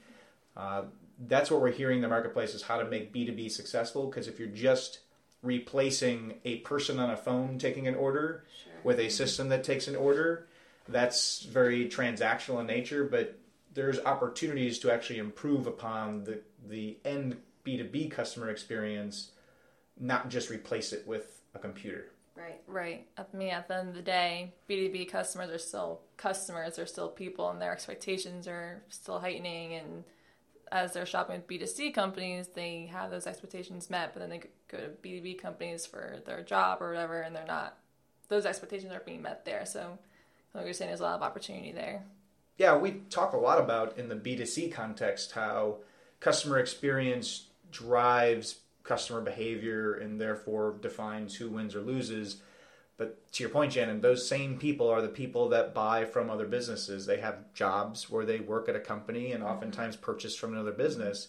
Uh, 0.56 0.84
that's 1.28 1.52
what 1.52 1.62
we're 1.62 1.72
hearing 1.72 1.98
in 1.98 2.02
the 2.02 2.08
marketplace 2.08 2.54
is 2.54 2.62
how 2.62 2.78
to 2.78 2.86
make 2.86 3.14
B2B 3.14 3.52
successful. 3.52 4.08
Because 4.08 4.28
if 4.28 4.40
you're 4.40 4.48
just 4.48 5.00
replacing 5.44 6.36
a 6.46 6.58
person 6.60 7.00
on 7.00 7.10
a 7.10 7.18
phone 7.18 7.58
taking 7.58 7.88
an 7.88 7.96
order 7.96 8.46
sure. 8.64 8.74
with 8.84 9.00
a 9.00 9.10
system 9.10 9.50
that 9.50 9.64
takes 9.64 9.88
an 9.88 9.96
order, 9.96 10.48
that's 10.88 11.44
very 11.44 11.90
transactional 11.90 12.60
in 12.60 12.68
nature. 12.68 13.04
But 13.04 13.38
there's 13.74 14.00
opportunities 14.00 14.80
to 14.80 14.92
actually 14.92 15.20
improve 15.20 15.68
upon 15.68 16.24
the 16.24 16.42
the 16.68 16.98
end 17.06 17.38
B2B 17.66 18.12
customer 18.12 18.50
experience, 18.50 19.32
not 20.00 20.30
just 20.30 20.50
replace 20.50 20.94
it 20.94 21.06
with 21.08 21.42
a 21.54 21.60
computer. 21.60 22.12
Right. 22.38 22.62
Right. 22.68 23.08
I 23.18 23.26
mean, 23.36 23.50
at 23.50 23.68
the 23.68 23.78
end 23.78 23.90
of 23.90 23.96
the 23.96 24.02
day, 24.02 24.54
B2B 24.70 25.10
customers 25.10 25.50
are 25.50 25.58
still 25.58 26.02
customers, 26.18 26.76
they're 26.76 26.86
still 26.86 27.10
people, 27.10 27.50
and 27.50 27.60
their 27.62 27.72
expectations 27.72 28.48
are 28.48 28.84
still 28.90 29.20
heightening. 29.20 29.74
And 29.74 30.04
as 30.72 30.94
they're 30.94 31.06
shopping 31.06 31.38
with 31.38 31.48
B2C 31.48 31.94
companies, 31.94 32.48
they 32.54 32.90
have 32.92 33.10
those 33.10 33.26
expectations 33.26 33.90
met, 33.90 34.14
but 34.14 34.20
then 34.20 34.30
they 34.30 34.42
go 34.68 34.78
to 34.78 34.90
B2B 35.02 35.42
companies 35.42 35.86
for 35.86 36.20
their 36.26 36.44
job 36.44 36.82
or 36.82 36.90
whatever, 36.90 37.22
and 37.22 37.36
they're 37.36 37.46
not, 37.46 37.78
those 38.28 38.46
expectations 38.46 38.92
aren't 38.92 39.06
being 39.06 39.22
met 39.22 39.44
there. 39.44 39.66
So, 39.66 39.98
like 40.54 40.66
you're 40.66 40.74
saying, 40.74 40.90
there's 40.90 41.00
a 41.00 41.04
lot 41.04 41.16
of 41.16 41.24
opportunity 41.24 41.72
there. 41.72 42.04
Yeah, 42.58 42.78
we 42.78 43.02
talk 43.10 43.34
a 43.34 43.38
lot 43.38 43.60
about 43.60 43.98
in 43.98 44.10
the 44.10 44.16
B2C 44.16 44.72
context 44.72 45.32
how 45.32 45.78
customer 46.20 46.60
experience 46.60 47.48
drives 47.72 48.60
customer 48.88 49.22
behavior 49.22 49.94
and 49.94 50.20
therefore 50.20 50.76
defines 50.82 51.36
who 51.36 51.50
wins 51.50 51.76
or 51.76 51.82
loses. 51.82 52.42
But 52.98 53.32
to 53.34 53.44
your 53.44 53.52
point, 53.52 53.74
Shannon, 53.74 54.02
those 54.02 54.28
same 54.28 54.58
people 54.58 54.90
are 54.90 55.02
the 55.04 55.08
people 55.08 55.50
that 55.50 55.76
buy 55.76 56.06
from 56.06 56.30
other 56.30 56.48
businesses. 56.48 57.06
They 57.06 57.20
have 57.20 57.54
jobs 57.54 58.10
where 58.10 58.26
they 58.26 58.40
work 58.40 58.68
at 58.68 58.76
a 58.76 58.80
company 58.80 59.32
and 59.34 59.44
oftentimes 59.44 59.96
purchase 59.96 60.36
from 60.36 60.54
another 60.54 60.72
business. 60.72 61.28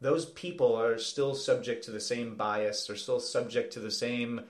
Those 0.00 0.24
people 0.24 0.74
are 0.74 0.96
still 0.96 1.34
subject 1.34 1.84
to 1.84 1.90
the 1.90 2.00
same 2.00 2.36
bias, 2.36 2.86
they're 2.86 2.96
still 2.96 3.20
subject 3.20 3.74
to 3.74 3.80
the 3.80 3.90
same 3.90 4.42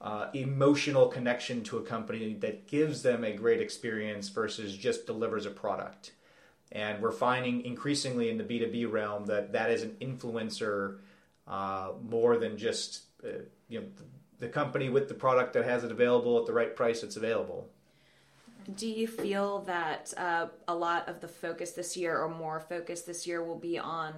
uh, 0.00 0.28
emotional 0.32 1.08
connection 1.08 1.62
to 1.64 1.76
a 1.76 1.82
company 1.82 2.34
that 2.34 2.66
gives 2.68 3.02
them 3.02 3.24
a 3.24 3.32
great 3.32 3.60
experience 3.60 4.28
versus 4.28 4.76
just 4.76 5.06
delivers 5.06 5.44
a 5.44 5.50
product. 5.50 6.12
And 6.72 7.02
we're 7.02 7.12
finding 7.12 7.64
increasingly 7.64 8.30
in 8.30 8.38
the 8.38 8.44
B2B 8.44 8.90
realm 8.90 9.26
that 9.26 9.52
that 9.52 9.70
is 9.70 9.82
an 9.82 9.96
influencer 10.00 10.98
uh, 11.48 11.92
more 12.08 12.36
than 12.36 12.56
just 12.56 13.04
uh, 13.24 13.40
you 13.68 13.80
know 13.80 13.86
the, 14.38 14.48
company 14.48 14.88
with 14.88 15.08
the 15.08 15.14
product 15.14 15.54
that 15.54 15.64
has 15.64 15.82
it 15.82 15.90
available 15.90 16.38
at 16.38 16.46
the 16.46 16.52
right 16.52 16.76
price 16.76 17.02
it's 17.02 17.16
available. 17.16 17.68
Do 18.76 18.86
you 18.86 19.08
feel 19.08 19.60
that 19.60 20.12
uh, 20.18 20.48
a 20.68 20.74
lot 20.74 21.08
of 21.08 21.20
the 21.20 21.28
focus 21.28 21.72
this 21.72 21.96
year, 21.96 22.18
or 22.18 22.28
more 22.28 22.60
focus 22.60 23.02
this 23.02 23.26
year, 23.26 23.42
will 23.42 23.58
be 23.58 23.78
on 23.78 24.12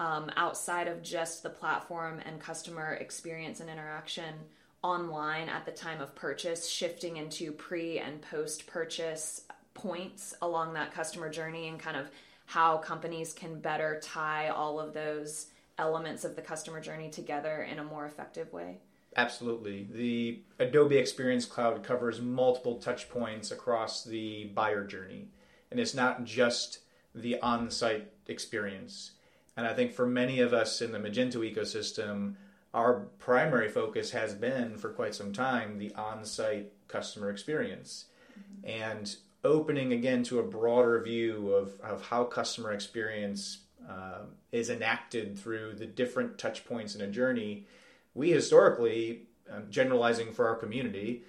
um, 0.00 0.30
outside 0.36 0.88
of 0.88 1.02
just 1.02 1.44
the 1.44 1.50
platform 1.50 2.20
and 2.26 2.40
customer 2.40 2.94
experience 2.94 3.60
and 3.60 3.70
interaction 3.70 4.34
online 4.82 5.48
at 5.48 5.64
the 5.64 5.70
time 5.70 6.00
of 6.00 6.14
purchase, 6.16 6.68
shifting 6.68 7.16
into 7.16 7.52
pre 7.52 8.00
and 8.00 8.20
post 8.22 8.66
purchase 8.66 9.42
points 9.72 10.34
along 10.42 10.74
that 10.74 10.92
customer 10.92 11.30
journey, 11.30 11.68
and 11.68 11.78
kind 11.78 11.96
of 11.96 12.10
how 12.46 12.78
companies 12.78 13.32
can 13.32 13.60
better 13.60 14.00
tie 14.02 14.48
all 14.48 14.80
of 14.80 14.94
those 14.94 15.46
elements 15.78 16.24
of 16.24 16.36
the 16.36 16.42
customer 16.42 16.80
journey 16.80 17.10
together 17.10 17.62
in 17.62 17.78
a 17.78 17.84
more 17.84 18.06
effective 18.06 18.52
way? 18.52 18.78
Absolutely. 19.16 19.88
The 19.90 20.42
Adobe 20.58 20.98
Experience 20.98 21.46
Cloud 21.46 21.82
covers 21.82 22.20
multiple 22.20 22.76
touch 22.76 23.08
points 23.08 23.50
across 23.50 24.04
the 24.04 24.44
buyer 24.54 24.84
journey. 24.84 25.28
And 25.70 25.80
it's 25.80 25.94
not 25.94 26.24
just 26.24 26.80
the 27.14 27.40
on 27.40 27.70
site 27.70 28.12
experience. 28.26 29.12
And 29.56 29.66
I 29.66 29.72
think 29.72 29.92
for 29.92 30.06
many 30.06 30.40
of 30.40 30.52
us 30.52 30.82
in 30.82 30.92
the 30.92 30.98
Magento 30.98 31.36
ecosystem, 31.36 32.34
our 32.74 33.06
primary 33.18 33.70
focus 33.70 34.10
has 34.10 34.34
been 34.34 34.76
for 34.76 34.90
quite 34.90 35.14
some 35.14 35.32
time 35.32 35.78
the 35.78 35.94
on 35.94 36.24
site 36.24 36.72
customer 36.88 37.30
experience. 37.30 38.04
Mm-hmm. 38.38 38.82
And 38.82 39.16
opening 39.44 39.92
again 39.92 40.24
to 40.24 40.40
a 40.40 40.42
broader 40.42 41.00
view 41.00 41.52
of, 41.52 41.80
of 41.80 42.02
how 42.02 42.24
customer 42.24 42.72
experience 42.72 43.58
uh, 43.88 44.20
is 44.52 44.70
enacted 44.70 45.38
through 45.38 45.74
the 45.74 45.86
different 45.86 46.38
touch 46.38 46.64
points 46.64 46.94
in 46.94 47.00
a 47.00 47.06
journey, 47.06 47.66
we 48.14 48.30
historically, 48.30 49.22
um, 49.50 49.64
generalizing 49.70 50.32
for 50.32 50.48
our 50.48 50.56
community, 50.56 51.22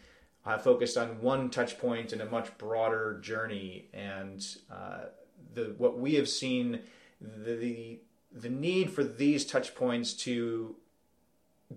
have 0.45 0.63
focused 0.63 0.97
on 0.97 1.21
one 1.21 1.49
touch 1.49 1.77
point 1.77 2.13
in 2.13 2.21
a 2.21 2.25
much 2.25 2.57
broader 2.57 3.19
journey. 3.21 3.89
And 3.93 4.45
uh, 4.71 5.05
the 5.53 5.75
what 5.77 5.99
we 5.99 6.15
have 6.15 6.29
seen 6.29 6.81
the, 7.19 7.55
the 7.55 7.99
the 8.31 8.49
need 8.49 8.91
for 8.91 9.03
these 9.03 9.45
touch 9.45 9.75
points 9.75 10.13
to 10.13 10.75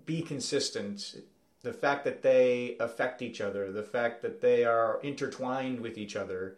be 0.05 0.21
consistent 0.21 1.15
the 1.63 1.73
fact 1.73 2.05
that 2.05 2.23
they 2.23 2.75
affect 2.79 3.21
each 3.21 3.39
other, 3.39 3.71
the 3.71 3.83
fact 3.83 4.21
that 4.21 4.41
they 4.41 4.65
are 4.65 4.99
intertwined 5.03 5.79
with 5.79 5.97
each 5.97 6.15
other, 6.15 6.57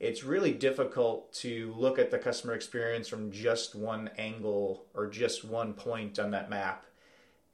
it's 0.00 0.22
really 0.22 0.52
difficult 0.52 1.32
to 1.34 1.74
look 1.76 1.98
at 1.98 2.10
the 2.10 2.18
customer 2.18 2.54
experience 2.54 3.08
from 3.08 3.32
just 3.32 3.74
one 3.74 4.10
angle 4.16 4.86
or 4.94 5.06
just 5.06 5.44
one 5.44 5.72
point 5.72 6.18
on 6.18 6.30
that 6.30 6.50
map. 6.50 6.84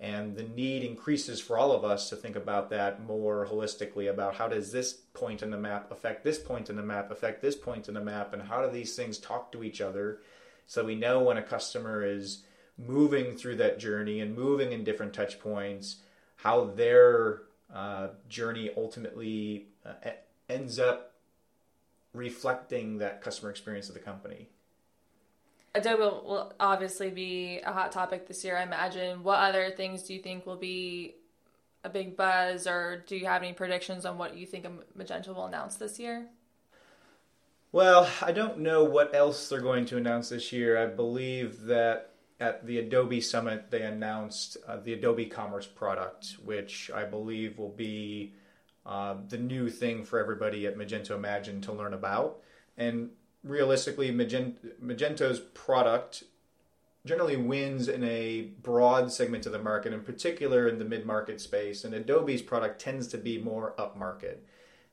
And 0.00 0.36
the 0.36 0.42
need 0.42 0.82
increases 0.82 1.40
for 1.40 1.56
all 1.56 1.72
of 1.72 1.84
us 1.84 2.10
to 2.10 2.16
think 2.16 2.36
about 2.36 2.68
that 2.70 3.02
more 3.02 3.46
holistically 3.50 4.10
about 4.10 4.34
how 4.34 4.48
does 4.48 4.72
this 4.72 4.92
point 4.92 5.42
in 5.42 5.50
the 5.50 5.56
map 5.56 5.90
affect 5.90 6.24
this 6.24 6.38
point 6.38 6.68
in 6.68 6.76
the 6.76 6.82
map, 6.82 7.10
affect 7.10 7.40
this 7.40 7.56
point 7.56 7.88
in 7.88 7.94
the 7.94 8.00
map, 8.00 8.34
and 8.34 8.42
how 8.42 8.62
do 8.62 8.70
these 8.70 8.94
things 8.94 9.18
talk 9.18 9.50
to 9.52 9.64
each 9.64 9.80
other 9.80 10.18
so 10.66 10.84
we 10.84 10.94
know 10.94 11.20
when 11.20 11.36
a 11.36 11.42
customer 11.42 12.04
is 12.04 12.42
moving 12.78 13.36
through 13.36 13.56
that 13.56 13.78
journey 13.78 14.20
and 14.20 14.34
moving 14.34 14.72
in 14.72 14.84
different 14.84 15.12
touch 15.12 15.38
points, 15.38 15.96
how 16.36 16.64
their 16.64 17.42
uh, 17.72 18.08
journey 18.28 18.70
ultimately 18.76 19.68
uh, 19.84 20.10
ends 20.48 20.78
up 20.78 21.13
reflecting 22.14 22.99
that 22.99 23.21
customer 23.21 23.50
experience 23.50 23.88
of 23.88 23.94
the 23.94 24.00
company. 24.00 24.49
Adobe 25.75 26.00
will 26.00 26.52
obviously 26.61 27.11
be 27.11 27.61
a 27.66 27.73
hot 27.73 27.90
topic 27.90 28.28
this 28.28 28.44
year, 28.44 28.56
I 28.56 28.62
imagine. 28.62 29.25
What 29.25 29.40
other 29.40 29.71
things 29.71 30.04
do 30.04 30.14
you 30.14 30.21
think 30.21 30.47
will 30.47 30.56
be 30.56 31.16
a 31.83 31.90
big 31.90 32.16
buzz, 32.16 32.66
or 32.66 33.02
do 33.06 33.16
you 33.16 33.26
have 33.26 33.42
any 33.42 33.52
predictions 33.52 34.06
on 34.06 34.16
what 34.16 34.37
you 34.37 34.47
think 34.47 34.66
Magento 34.97 35.35
will 35.35 35.47
announce 35.47 35.76
this 35.76 35.99
year? 35.99 36.28
Well, 37.73 38.09
I 38.23 38.30
don't 38.30 38.61
know 38.61 38.85
what 38.85 39.14
else 39.14 39.49
they're 39.49 39.61
going 39.61 39.85
to 39.87 39.97
announce 39.97 40.28
this 40.28 40.52
year. 40.52 40.78
I 40.80 40.87
believe 40.87 41.62
that 41.62 42.12
at 42.38 42.64
the 42.64 42.78
Adobe 42.78 43.21
Summit, 43.21 43.71
they 43.71 43.83
announced 43.83 44.56
uh, 44.66 44.76
the 44.76 44.92
Adobe 44.92 45.26
Commerce 45.26 45.66
product, 45.66 46.37
which 46.44 46.88
I 46.94 47.04
believe 47.04 47.59
will 47.59 47.71
be 47.71 48.35
uh, 48.86 49.16
the 49.28 49.38
new 49.38 49.68
thing 49.70 50.04
for 50.04 50.18
everybody 50.18 50.66
at 50.66 50.76
Magento 50.76 51.12
Imagine 51.12 51.60
to 51.62 51.72
learn 51.72 51.94
about. 51.94 52.40
And 52.76 53.10
realistically, 53.42 54.10
Magento's 54.10 55.40
product 55.40 56.24
generally 57.06 57.36
wins 57.36 57.88
in 57.88 58.02
a 58.04 58.42
broad 58.62 59.12
segment 59.12 59.46
of 59.46 59.52
the 59.52 59.58
market, 59.58 59.92
in 59.92 60.00
particular 60.00 60.68
in 60.68 60.78
the 60.78 60.84
mid 60.84 61.04
market 61.04 61.40
space. 61.40 61.84
And 61.84 61.94
Adobe's 61.94 62.42
product 62.42 62.80
tends 62.80 63.06
to 63.08 63.18
be 63.18 63.38
more 63.38 63.74
upmarket. 63.78 64.38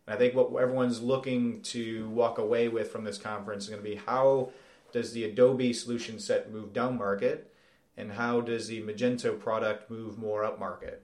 And 0.06 0.16
I 0.16 0.18
think 0.18 0.36
what 0.36 0.54
everyone's 0.62 1.02
looking 1.02 1.62
to 1.64 2.10
walk 2.10 2.38
away 2.38 2.68
with 2.68 2.92
from 2.92 3.04
this 3.04 3.18
conference 3.18 3.66
is 3.66 3.70
going 3.70 3.84
to 3.84 3.90
be 3.90 3.96
how 3.96 4.52
does 4.92 5.14
the 5.14 5.24
Adobe 5.24 5.72
solution 5.74 6.20
set 6.20 6.52
move 6.52 6.74
down 6.74 6.98
market, 6.98 7.54
and 7.96 8.14
how 8.14 8.42
does 8.42 8.68
the 8.68 8.82
Magento 8.82 9.40
product 9.40 9.90
move 9.90 10.18
more 10.18 10.44
upmarket? 10.44 10.98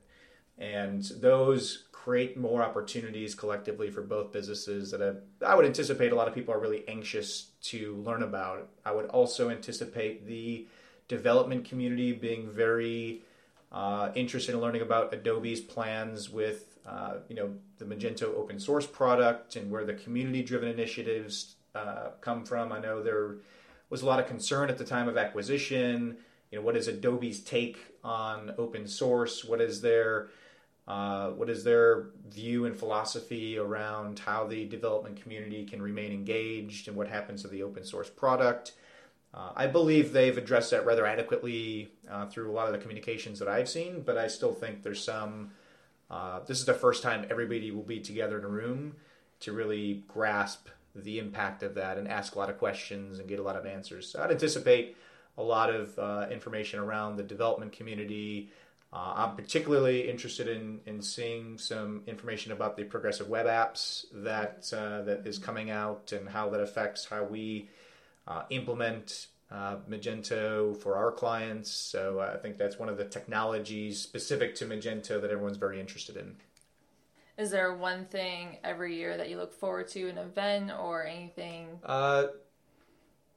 And 0.57 1.03
those 1.21 1.83
create 1.91 2.37
more 2.37 2.63
opportunities 2.63 3.35
collectively 3.35 3.89
for 3.89 4.01
both 4.01 4.31
businesses 4.31 4.91
that 4.91 5.01
have, 5.01 5.17
I 5.45 5.55
would 5.55 5.65
anticipate 5.65 6.11
a 6.11 6.15
lot 6.15 6.27
of 6.27 6.33
people 6.33 6.53
are 6.53 6.59
really 6.59 6.87
anxious 6.87 7.51
to 7.63 7.95
learn 7.97 8.23
about. 8.23 8.69
I 8.85 8.91
would 8.91 9.07
also 9.07 9.49
anticipate 9.49 10.25
the 10.25 10.67
development 11.07 11.65
community 11.65 12.13
being 12.13 12.49
very 12.49 13.23
uh, 13.71 14.11
interested 14.15 14.55
in 14.55 14.61
learning 14.61 14.81
about 14.81 15.13
Adobe's 15.13 15.59
plans 15.59 16.29
with 16.29 16.79
uh, 16.85 17.15
you 17.27 17.35
know 17.35 17.53
the 17.77 17.85
Magento 17.85 18.33
open 18.35 18.59
source 18.59 18.87
product 18.87 19.57
and 19.57 19.69
where 19.69 19.83
the 19.83 19.93
community 19.93 20.41
driven 20.41 20.69
initiatives 20.69 21.55
uh, 21.75 22.11
come 22.21 22.45
from. 22.45 22.71
I 22.71 22.79
know 22.79 23.03
there 23.03 23.35
was 23.89 24.01
a 24.01 24.05
lot 24.05 24.19
of 24.19 24.27
concern 24.27 24.69
at 24.69 24.77
the 24.77 24.85
time 24.85 25.07
of 25.07 25.17
acquisition. 25.17 26.17
You 26.51 26.59
know, 26.59 26.63
what 26.63 26.77
is 26.77 26.87
Adobe's 26.87 27.41
take 27.41 27.77
on 28.03 28.53
open 28.57 28.87
source? 28.87 29.43
What 29.43 29.59
is 29.59 29.81
their 29.81 30.29
uh, 30.87 31.31
what 31.31 31.49
is 31.49 31.63
their 31.63 32.07
view 32.29 32.65
and 32.65 32.75
philosophy 32.75 33.57
around 33.57 34.19
how 34.19 34.47
the 34.47 34.65
development 34.65 35.21
community 35.21 35.65
can 35.65 35.81
remain 35.81 36.11
engaged 36.11 36.87
and 36.87 36.95
what 36.95 37.07
happens 37.07 37.41
to 37.41 37.47
the 37.47 37.61
open 37.61 37.83
source 37.83 38.09
product? 38.09 38.73
Uh, 39.33 39.51
I 39.55 39.67
believe 39.67 40.13
they've 40.13 40.37
addressed 40.37 40.71
that 40.71 40.85
rather 40.85 41.05
adequately 41.05 41.91
uh, 42.09 42.27
through 42.27 42.49
a 42.49 42.53
lot 42.53 42.67
of 42.67 42.73
the 42.73 42.79
communications 42.79 43.39
that 43.39 43.49
I've 43.49 43.67
seen, 43.67 44.01
but 44.01 44.17
I 44.17 44.27
still 44.27 44.53
think 44.53 44.83
there's 44.83 45.03
some. 45.03 45.51
Uh, 46.09 46.39
this 46.47 46.57
is 46.59 46.65
the 46.65 46.73
first 46.73 47.03
time 47.03 47.27
everybody 47.29 47.69
will 47.69 47.83
be 47.83 47.99
together 47.99 48.37
in 48.37 48.45
a 48.45 48.47
room 48.47 48.95
to 49.41 49.51
really 49.51 50.05
grasp 50.07 50.69
the 50.95 51.19
impact 51.19 51.63
of 51.63 51.75
that 51.75 51.97
and 51.97 52.07
ask 52.07 52.35
a 52.35 52.39
lot 52.39 52.49
of 52.49 52.57
questions 52.57 53.19
and 53.19 53.27
get 53.27 53.39
a 53.39 53.43
lot 53.43 53.57
of 53.57 53.65
answers. 53.65 54.09
So 54.09 54.23
I'd 54.23 54.31
anticipate 54.31 54.95
a 55.37 55.43
lot 55.43 55.69
of 55.69 55.99
uh, 55.99 56.27
information 56.31 56.79
around 56.79 57.17
the 57.17 57.23
development 57.23 57.73
community, 57.73 58.49
uh, 58.93 59.13
I'm 59.15 59.35
particularly 59.35 60.09
interested 60.09 60.47
in, 60.47 60.79
in 60.85 61.01
seeing 61.01 61.57
some 61.57 62.03
information 62.07 62.53
about 62.53 62.77
the 62.77 62.85
progressive 62.85 63.27
web 63.27 63.45
apps 63.45 64.05
that 64.13 64.71
uh, 64.73 65.01
that 65.03 65.27
is 65.27 65.37
coming 65.37 65.69
out 65.69 66.13
and 66.13 66.29
how 66.29 66.49
that 66.49 66.61
affects 66.61 67.05
how 67.05 67.23
we 67.23 67.69
uh, 68.27 68.43
implement 68.49 69.27
uh, 69.51 69.77
Magento 69.89 70.75
for 70.77 70.95
our 70.95 71.11
clients. 71.11 71.71
So 71.71 72.19
uh, 72.19 72.31
I 72.33 72.37
think 72.37 72.57
that's 72.57 72.79
one 72.79 72.89
of 72.89 72.97
the 72.97 73.05
technologies 73.05 73.99
specific 73.99 74.55
to 74.55 74.65
Magento 74.65 75.21
that 75.21 75.31
everyone's 75.31 75.57
very 75.57 75.79
interested 75.79 76.17
in. 76.17 76.35
Is 77.37 77.51
there 77.51 77.73
one 77.73 78.05
thing 78.05 78.57
every 78.63 78.95
year 78.95 79.15
that 79.15 79.29
you 79.29 79.37
look 79.37 79.53
forward 79.53 79.89
to, 79.89 80.09
an 80.09 80.17
event 80.17 80.71
or 80.71 81.05
anything? 81.05 81.67
Uh, 81.85 82.27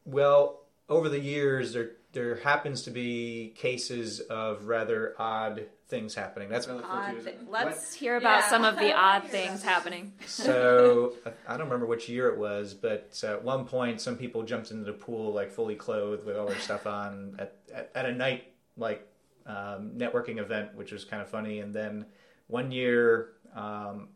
well, 0.04 0.62
over 0.88 1.08
the 1.08 1.20
years, 1.20 1.74
there 1.74 1.92
there 2.12 2.36
happens 2.36 2.82
to 2.82 2.90
be 2.90 3.52
cases 3.56 4.20
of 4.20 4.66
rather 4.66 5.14
odd 5.18 5.66
things 5.88 6.14
happening. 6.14 6.48
That's 6.48 6.66
what 6.66 6.84
I 6.84 7.12
look 7.12 7.24
Odd 7.24 7.24
to. 7.24 7.32
Let's 7.50 7.94
hear 7.94 8.16
about 8.16 8.40
Yeah. 8.40 8.48
some 8.50 8.64
of 8.64 8.76
the 8.78 8.92
odd 8.92 9.24
things 9.28 9.62
happening. 9.62 10.12
So 10.26 11.14
I 11.26 11.54
I 11.54 11.56
don't 11.56 11.66
remember 11.66 11.86
which 11.86 12.08
year 12.08 12.28
it 12.28 12.38
was, 12.38 12.74
but 12.74 13.18
at 13.24 13.42
one 13.44 13.64
point, 13.64 14.00
some 14.00 14.16
people 14.16 14.42
jumped 14.42 14.70
into 14.70 14.84
the 14.84 14.92
pool 14.92 15.32
like 15.32 15.50
fully 15.52 15.74
clothed 15.76 16.24
with 16.24 16.36
all 16.36 16.46
their 16.46 16.58
stuff 16.58 16.86
on 16.86 17.36
at 17.38 17.56
at, 17.74 17.90
at 17.94 18.06
a 18.06 18.12
night 18.12 18.52
like 18.76 19.06
um, 19.46 19.92
networking 19.96 20.38
event, 20.38 20.74
which 20.74 20.92
was 20.92 21.04
kind 21.04 21.20
of 21.22 21.28
funny. 21.28 21.58
And 21.60 21.74
then 21.74 22.06
one 22.46 22.70
year, 22.72 23.32
um, 23.54 24.08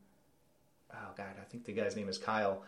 oh 0.93 1.11
god, 1.17 1.35
I 1.41 1.45
think 1.51 1.65
the 1.65 1.73
guy's 1.73 1.97
name 1.97 2.09
is 2.09 2.19
Kyle. 2.19 2.63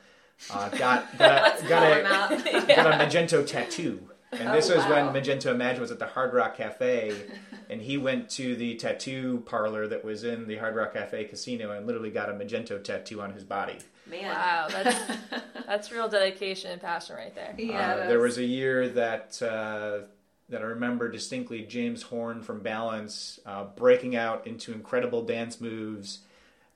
Uh, 0.50 0.68
got 0.70 1.16
got, 1.18 1.68
got 1.68 1.68
Call 1.68 1.92
a 1.92 2.66
got 2.66 2.86
a 3.00 3.04
Magento 3.06 3.46
tattoo. 3.46 4.08
And 4.32 4.52
this 4.52 4.70
Oh, 4.70 4.76
was 4.76 4.84
when. 4.86 5.06
Magento 5.14 5.46
Imagine 5.52 5.80
was 5.80 5.90
at 5.92 5.98
the 5.98 6.06
Hard 6.06 6.34
Rock 6.34 6.56
Cafe, 6.56 7.12
and 7.70 7.80
he 7.80 7.96
went 7.96 8.28
to 8.30 8.56
the 8.56 8.74
tattoo 8.74 9.42
parlor 9.46 9.86
that 9.88 10.04
was 10.04 10.24
in 10.24 10.46
the 10.48 10.56
Hard 10.56 10.74
Rock 10.76 10.94
Cafe 10.94 11.24
casino 11.24 11.70
and 11.70 11.86
literally 11.86 12.10
got 12.10 12.28
a 12.28 12.32
Magento 12.32 12.82
tattoo 12.82 13.20
on 13.22 13.32
his 13.32 13.44
body. 13.44 13.78
Man. 14.08 14.24
Wow, 14.24 14.66
that's 14.68 15.12
that's 15.66 15.92
real 15.92 16.08
dedication 16.08 16.70
and 16.72 16.80
passion 16.80 17.16
right 17.16 17.34
there. 17.34 17.54
yeah. 17.56 17.94
Uh, 17.94 18.06
there 18.08 18.18
was 18.20 18.38
a 18.38 18.44
year 18.44 18.88
that 18.90 19.40
uh, 19.42 20.06
that 20.48 20.60
I 20.60 20.64
remember 20.64 21.08
distinctly 21.10 21.62
James 21.62 22.02
Horn 22.02 22.42
from 22.42 22.60
Balance 22.60 23.40
uh, 23.46 23.64
breaking 23.64 24.14
out 24.16 24.46
into 24.46 24.72
incredible 24.72 25.22
dance 25.22 25.60
moves 25.60 26.20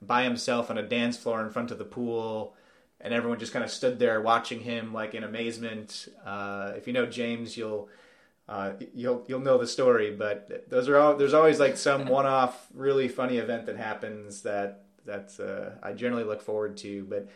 by 0.02 0.22
himself 0.24 0.70
on 0.70 0.78
a 0.78 0.82
dance 0.82 1.16
floor 1.16 1.44
in 1.44 1.50
front 1.50 1.70
of 1.70 1.78
the 1.78 1.84
pool, 1.84 2.54
and 3.00 3.14
everyone 3.14 3.38
just 3.38 3.52
kind 3.52 3.64
of 3.64 3.70
stood 3.70 3.98
there 3.98 4.20
watching 4.20 4.60
him 4.60 4.92
like 4.92 5.14
in 5.14 5.24
amazement. 5.24 6.08
Uh, 6.24 6.72
if 6.76 6.86
you 6.86 6.92
know 6.92 7.06
James, 7.06 7.56
you'll. 7.56 7.88
Uh, 8.48 8.72
you'll 8.94 9.24
you'll 9.28 9.38
know 9.38 9.58
the 9.58 9.66
story, 9.66 10.10
but 10.10 10.68
those 10.68 10.88
are 10.88 10.96
all. 10.96 11.14
There's 11.14 11.34
always 11.34 11.60
like 11.60 11.76
some 11.76 12.08
one-off, 12.08 12.66
really 12.74 13.06
funny 13.06 13.36
event 13.36 13.66
that 13.66 13.76
happens 13.76 14.42
that 14.42 14.86
that 15.06 15.30
uh, 15.38 15.86
I 15.86 15.92
generally 15.92 16.24
look 16.24 16.42
forward 16.42 16.76
to. 16.78 17.04
But 17.04 17.28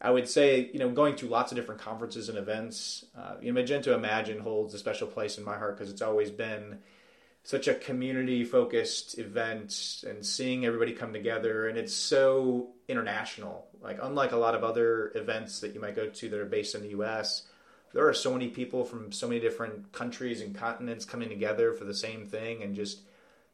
I 0.00 0.10
would 0.10 0.28
say, 0.28 0.70
you 0.72 0.78
know, 0.78 0.90
going 0.90 1.14
through 1.14 1.28
lots 1.28 1.52
of 1.52 1.56
different 1.56 1.80
conferences 1.80 2.28
and 2.28 2.36
events, 2.36 3.04
uh, 3.16 3.34
you 3.40 3.52
know, 3.52 3.60
Magento 3.60 3.94
Imagine 3.94 4.40
holds 4.40 4.74
a 4.74 4.78
special 4.78 5.06
place 5.06 5.38
in 5.38 5.44
my 5.44 5.56
heart 5.56 5.76
because 5.76 5.92
it's 5.92 6.02
always 6.02 6.30
been 6.30 6.78
such 7.44 7.68
a 7.68 7.74
community 7.74 8.44
focused 8.44 9.18
event 9.18 10.04
and 10.06 10.24
seeing 10.24 10.64
everybody 10.64 10.92
come 10.92 11.12
together. 11.12 11.68
And 11.68 11.78
it's 11.78 11.94
so 11.94 12.70
international. 12.88 13.66
Like, 13.82 13.98
unlike 14.02 14.32
a 14.32 14.36
lot 14.36 14.54
of 14.54 14.62
other 14.64 15.12
events 15.14 15.60
that 15.60 15.74
you 15.74 15.80
might 15.80 15.96
go 15.96 16.06
to 16.08 16.28
that 16.28 16.38
are 16.38 16.44
based 16.46 16.74
in 16.74 16.82
the 16.82 16.88
US, 16.90 17.42
there 17.92 18.06
are 18.06 18.14
so 18.14 18.32
many 18.32 18.48
people 18.48 18.84
from 18.84 19.12
so 19.12 19.28
many 19.28 19.40
different 19.40 19.92
countries 19.92 20.40
and 20.40 20.54
continents 20.54 21.04
coming 21.04 21.28
together 21.28 21.72
for 21.72 21.84
the 21.84 21.94
same 21.94 22.26
thing 22.26 22.62
and 22.62 22.74
just 22.74 23.00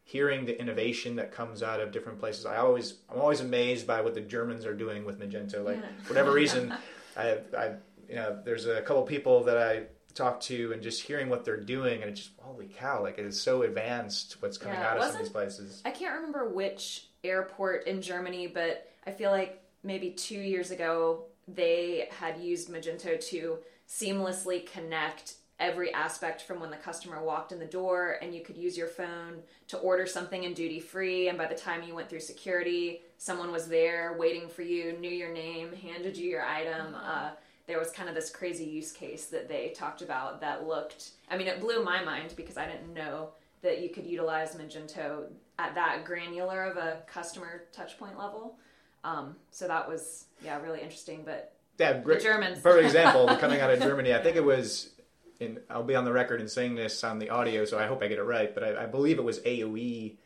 hearing 0.05 0.47
the 0.47 0.59
innovation 0.59 1.17
that 1.17 1.33
comes 1.33 1.63
out 1.63 1.81
of 1.81 1.93
different 1.93 2.19
places. 2.19 2.47
I 2.47 2.57
always 2.59 2.95
I'm 3.11 3.21
always 3.21 3.41
amazed 3.41 3.87
by 3.87 4.01
what 4.01 4.15
the 4.15 4.21
Germans 4.21 4.65
are 4.65 4.75
doing 4.75 5.05
with 5.05 5.21
Magento. 5.21 5.65
Like 5.65 5.77
Yeah. 5.79 5.89
for 6.03 6.15
whatever 6.15 6.33
reason, 6.33 6.73
I 7.17 7.39
I 7.57 7.75
you 8.09 8.15
know 8.17 8.41
there's 8.45 8.67
a 8.67 8.81
couple 8.83 9.03
people 9.03 9.45
that 9.45 9.59
I 9.59 9.83
talk 10.15 10.41
to 10.41 10.73
and 10.73 10.83
just 10.83 11.03
hearing 11.03 11.29
what 11.29 11.45
they're 11.45 11.61
doing 11.61 12.01
and 12.03 12.11
it's 12.11 12.21
just 12.21 12.33
holy 12.41 12.67
cow 12.67 13.03
like 13.03 13.19
it 13.19 13.25
is 13.27 13.41
so 13.41 13.63
advanced 13.63 14.37
what's 14.41 14.59
coming 14.59 14.79
Yeah, 14.81 14.91
out 14.91 14.97
of 14.97 15.05
some 15.05 15.13
of 15.13 15.19
these 15.19 15.29
places. 15.29 15.83
I 15.85 15.91
can't 15.91 16.15
remember 16.15 16.49
which 16.49 17.07
airport 17.23 17.87
in 17.87 18.03
Germany, 18.03 18.47
but 18.47 18.91
I 19.07 19.13
feel 19.13 19.31
like 19.31 19.63
maybe 19.83 20.11
two 20.11 20.41
years 20.41 20.71
ago 20.71 21.25
they 21.47 22.09
had 22.11 22.39
used 22.39 22.69
Magento 22.69 23.19
to 23.29 23.59
seamlessly 23.89 24.71
connect 24.71 25.35
every 25.61 25.93
aspect 25.93 26.43
from 26.43 26.61
when 26.61 26.71
the 26.71 26.77
customer 26.77 27.23
walked 27.23 27.51
in 27.51 27.59
the 27.59 27.65
door 27.65 28.19
and 28.23 28.35
you 28.35 28.43
could 28.43 28.57
use 28.57 28.77
your 28.77 28.87
phone 28.87 29.41
to 29.67 29.77
order 29.79 30.07
something 30.07 30.45
in 30.45 30.55
duty 30.55 30.79
free 30.79 31.29
and 31.29 31.37
by 31.37 31.47
the 31.47 31.55
time 31.55 31.83
you 31.83 31.95
went 31.95 32.09
through 32.09 32.21
security 32.21 33.03
someone 33.17 33.51
was 33.51 33.67
there 33.67 34.15
waiting 34.19 34.49
for 34.49 34.63
you 34.63 34.97
knew 34.99 35.11
your 35.11 35.33
name 35.33 35.73
handed 35.73 36.17
you 36.17 36.31
your 36.31 36.45
item 36.45 36.95
uh, 36.95 37.31
there 37.67 37.79
was 37.79 37.91
kind 37.91 38.09
of 38.09 38.15
this 38.15 38.31
crazy 38.31 38.65
use 38.65 38.93
case 38.93 39.27
that 39.27 39.49
they 39.49 39.71
talked 39.71 40.01
about 40.01 40.41
that 40.41 40.67
looked 40.67 41.11
i 41.29 41.37
mean 41.37 41.49
it 41.49 41.61
blew 41.61 41.83
my 41.83 42.05
mind 42.05 42.33
because 42.37 42.57
i 42.57 42.65
didn't 42.65 42.95
know 42.95 43.31
that 43.61 43.83
you 43.83 43.89
could 43.89 44.07
utilize 44.07 44.55
magento 44.55 45.25
at 45.59 45.75
that 45.75 46.05
granular 46.05 46.63
of 46.63 46.77
a 46.77 47.03
customer 47.09 47.65
touch 47.73 47.99
point 47.99 48.17
level 48.17 48.57
um, 49.05 49.37
so 49.51 49.69
that 49.69 49.89
was 49.89 50.27
yeah 50.45 50.61
really 50.61 50.81
interesting 50.81 51.23
but 51.25 51.53
Yeah, 51.79 51.99
great. 52.01 52.21
Germans. 52.21 52.61
Perfect 52.61 52.87
example 52.87 53.27
coming 53.41 53.61
out 53.61 53.71
of 53.71 53.81
Germany. 53.81 54.13
I 54.13 54.23
think 54.23 54.37
it 54.37 54.45
was, 54.45 54.91
in, 55.41 55.61
I'll 55.71 55.85
be 55.85 55.95
on 55.95 56.05
the 56.05 56.13
record 56.13 56.41
in 56.41 56.49
saying 56.49 56.75
this 56.75 57.05
on 57.05 57.19
the 57.19 57.31
audio, 57.31 57.65
so 57.65 57.79
I 57.79 57.87
hope 57.87 58.03
I 58.03 58.09
get 58.09 58.19
it 58.19 58.25
right, 58.25 58.53
but 58.53 58.65
I, 58.65 58.85
I 58.85 58.87
believe 58.87 59.19
it 59.19 59.25
was 59.25 59.39
AOE 59.41 60.17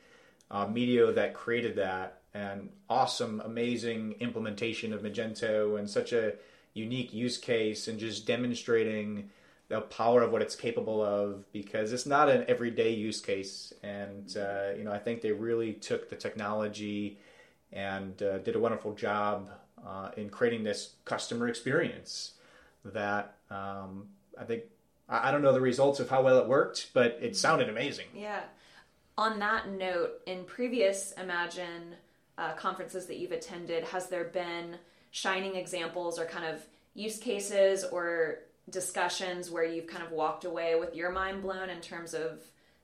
uh, 0.50 0.66
Media 0.66 1.12
that 1.12 1.34
created 1.34 1.76
that. 1.76 2.18
And 2.34 2.70
awesome, 2.88 3.42
amazing 3.44 4.16
implementation 4.20 4.94
of 4.94 5.02
Magento 5.02 5.78
and 5.78 5.88
such 5.88 6.14
a 6.14 6.32
unique 6.72 7.12
use 7.12 7.36
case 7.36 7.88
and 7.88 7.98
just 7.98 8.26
demonstrating 8.26 9.28
the 9.68 9.82
power 9.82 10.22
of 10.22 10.32
what 10.32 10.40
it's 10.40 10.56
capable 10.56 11.02
of 11.02 11.44
because 11.52 11.92
it's 11.92 12.06
not 12.06 12.30
an 12.30 12.46
everyday 12.48 12.90
use 12.94 13.20
case. 13.20 13.74
And, 13.82 14.34
uh, 14.34 14.70
you 14.76 14.84
know, 14.84 14.92
I 14.92 14.98
think 14.98 15.20
they 15.20 15.32
really 15.32 15.74
took 15.74 16.08
the 16.08 16.16
technology 16.16 17.18
and 17.72 18.22
uh, 18.22 18.38
did 18.38 18.56
a 18.56 18.58
wonderful 18.58 18.94
job 18.94 19.50
uh, 19.86 20.10
in 20.16 20.30
creating 20.30 20.62
this 20.62 20.94
customer 21.04 21.48
experience 21.48 22.32
that 22.84 23.36
um, 23.50 24.08
I 24.38 24.44
think 24.44 24.64
I 25.08 25.30
don't 25.30 25.42
know 25.42 25.52
the 25.52 25.60
results 25.60 26.00
of 26.00 26.08
how 26.08 26.22
well 26.22 26.38
it 26.38 26.48
worked, 26.48 26.90
but 26.94 27.18
it 27.20 27.36
sounded 27.36 27.68
amazing. 27.68 28.06
Yeah. 28.14 28.40
On 29.18 29.38
that 29.40 29.68
note, 29.68 30.20
in 30.26 30.44
previous 30.44 31.12
Imagine 31.12 31.96
uh, 32.38 32.54
conferences 32.54 33.06
that 33.06 33.18
you've 33.18 33.32
attended, 33.32 33.84
has 33.84 34.08
there 34.08 34.24
been 34.24 34.78
shining 35.10 35.56
examples 35.56 36.18
or 36.18 36.24
kind 36.24 36.46
of 36.46 36.64
use 36.94 37.18
cases 37.18 37.84
or 37.84 38.38
discussions 38.70 39.50
where 39.50 39.64
you've 39.64 39.86
kind 39.86 40.02
of 40.02 40.12
walked 40.12 40.44
away 40.44 40.76
with 40.76 40.94
your 40.94 41.10
mind 41.10 41.42
blown 41.42 41.68
in 41.68 41.80
terms 41.80 42.14
of 42.14 42.40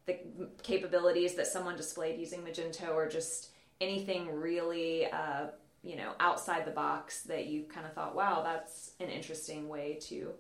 the 0.07 0.19
capabilities 0.63 1.35
that 1.35 1.47
someone 1.47 1.77
displayed 1.77 2.19
using 2.19 2.41
Magento 2.43 2.91
or 2.95 3.09
just 3.09 3.51
anything 3.81 4.29
really, 4.29 5.07
uh, 5.07 5.47
you 5.83 5.97
know, 5.97 6.13
outside 6.21 6.65
the 6.65 6.73
box 6.73 7.23
that 7.23 7.47
you 7.47 7.65
kind 7.65 7.87
of 7.87 7.93
thought, 7.93 8.15
wow, 8.15 8.43
that's 8.43 8.93
an 9.01 9.09
interesting 9.09 9.69
way 9.69 9.99
to 10.03 10.33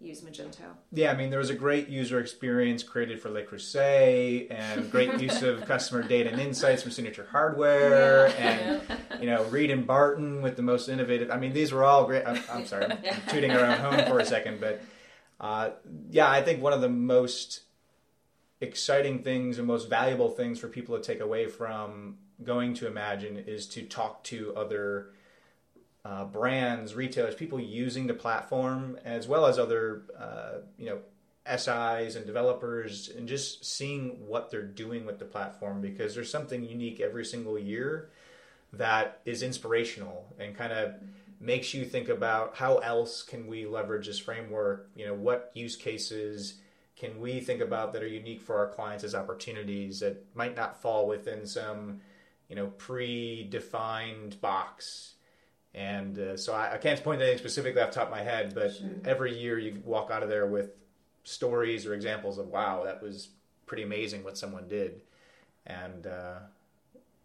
use 0.00 0.22
Magento? 0.22 0.74
Yeah, 0.92 1.12
I 1.12 1.16
mean, 1.16 1.30
there 1.30 1.38
was 1.38 1.50
a 1.50 1.54
great 1.54 1.88
user 1.88 2.20
experience 2.20 2.82
created 2.82 3.20
for 3.20 3.28
Le 3.28 3.42
Creuset 3.42 4.46
and 4.50 4.90
great 4.90 5.20
use 5.20 5.42
of 5.42 5.64
customer 5.66 6.02
data 6.02 6.30
and 6.30 6.40
insights 6.40 6.82
from 6.82 6.90
Signature 6.92 7.28
Hardware 7.30 8.28
and, 8.38 8.80
you 9.20 9.26
know, 9.26 9.44
Reed 9.44 9.70
and 9.70 9.86
Barton 9.86 10.40
with 10.40 10.56
the 10.56 10.62
most 10.62 10.88
innovative. 10.88 11.30
I 11.30 11.36
mean, 11.36 11.52
these 11.52 11.72
were 11.72 11.84
all 11.84 12.06
great. 12.06 12.24
I'm, 12.26 12.42
I'm 12.50 12.66
sorry, 12.66 12.86
I'm 12.86 12.98
tooting 13.28 13.50
around 13.50 13.80
home 13.80 14.06
for 14.06 14.18
a 14.18 14.24
second, 14.24 14.60
but 14.60 14.82
uh, 15.38 15.70
yeah, 16.10 16.30
I 16.30 16.42
think 16.42 16.62
one 16.62 16.72
of 16.72 16.80
the 16.80 16.88
most 16.88 17.62
exciting 18.60 19.22
things 19.22 19.58
and 19.58 19.66
most 19.66 19.88
valuable 19.88 20.30
things 20.30 20.58
for 20.58 20.68
people 20.68 20.96
to 20.96 21.02
take 21.02 21.20
away 21.20 21.46
from 21.46 22.16
going 22.44 22.74
to 22.74 22.86
Imagine 22.86 23.36
is 23.36 23.66
to 23.68 23.82
talk 23.82 24.24
to 24.24 24.54
other 24.56 25.10
uh, 26.04 26.24
brands, 26.24 26.94
retailers, 26.94 27.34
people 27.34 27.60
using 27.60 28.06
the 28.06 28.14
platform, 28.14 28.98
as 29.04 29.28
well 29.28 29.46
as 29.46 29.58
other, 29.58 30.02
uh, 30.18 30.60
you 30.78 30.86
know, 30.86 30.98
SIs 31.46 32.16
and 32.16 32.26
developers, 32.26 33.08
and 33.08 33.28
just 33.28 33.64
seeing 33.64 34.26
what 34.26 34.50
they're 34.50 34.62
doing 34.62 35.04
with 35.04 35.18
the 35.18 35.24
platform 35.24 35.80
because 35.80 36.14
there's 36.14 36.30
something 36.30 36.62
unique 36.64 37.00
every 37.00 37.24
single 37.24 37.58
year 37.58 38.10
that 38.72 39.20
is 39.24 39.42
inspirational 39.42 40.32
and 40.38 40.56
kind 40.56 40.72
of 40.72 40.94
makes 41.40 41.72
you 41.74 41.84
think 41.84 42.08
about 42.08 42.54
how 42.56 42.76
else 42.78 43.22
can 43.22 43.46
we 43.46 43.66
leverage 43.66 44.06
this 44.06 44.18
framework. 44.18 44.90
You 44.94 45.06
know, 45.06 45.14
what 45.14 45.50
use 45.54 45.74
cases 45.74 46.54
can 46.96 47.18
we 47.18 47.40
think 47.40 47.62
about 47.62 47.94
that 47.94 48.02
are 48.02 48.06
unique 48.06 48.42
for 48.42 48.56
our 48.58 48.68
clients 48.68 49.04
as 49.04 49.14
opportunities 49.14 50.00
that 50.00 50.24
might 50.34 50.54
not 50.54 50.80
fall 50.80 51.06
within 51.06 51.46
some, 51.46 52.00
you 52.50 52.56
know, 52.56 52.66
predefined 52.76 54.40
box. 54.40 55.14
And 55.72 56.18
uh, 56.18 56.36
so 56.36 56.52
I, 56.52 56.74
I 56.74 56.78
can't 56.78 57.02
point 57.02 57.20
to 57.20 57.24
anything 57.24 57.38
specifically 57.38 57.80
off 57.80 57.92
the 57.92 58.00
top 58.00 58.08
of 58.08 58.10
my 58.10 58.22
head, 58.22 58.54
but 58.54 58.72
every 59.04 59.38
year 59.38 59.56
you 59.58 59.80
walk 59.84 60.10
out 60.10 60.24
of 60.24 60.28
there 60.28 60.46
with 60.46 60.72
stories 61.22 61.86
or 61.86 61.94
examples 61.94 62.38
of 62.38 62.48
wow, 62.48 62.82
that 62.84 63.00
was 63.00 63.28
pretty 63.66 63.84
amazing 63.84 64.24
what 64.24 64.36
someone 64.36 64.66
did. 64.66 65.00
And 65.64 66.08
uh, 66.08 66.38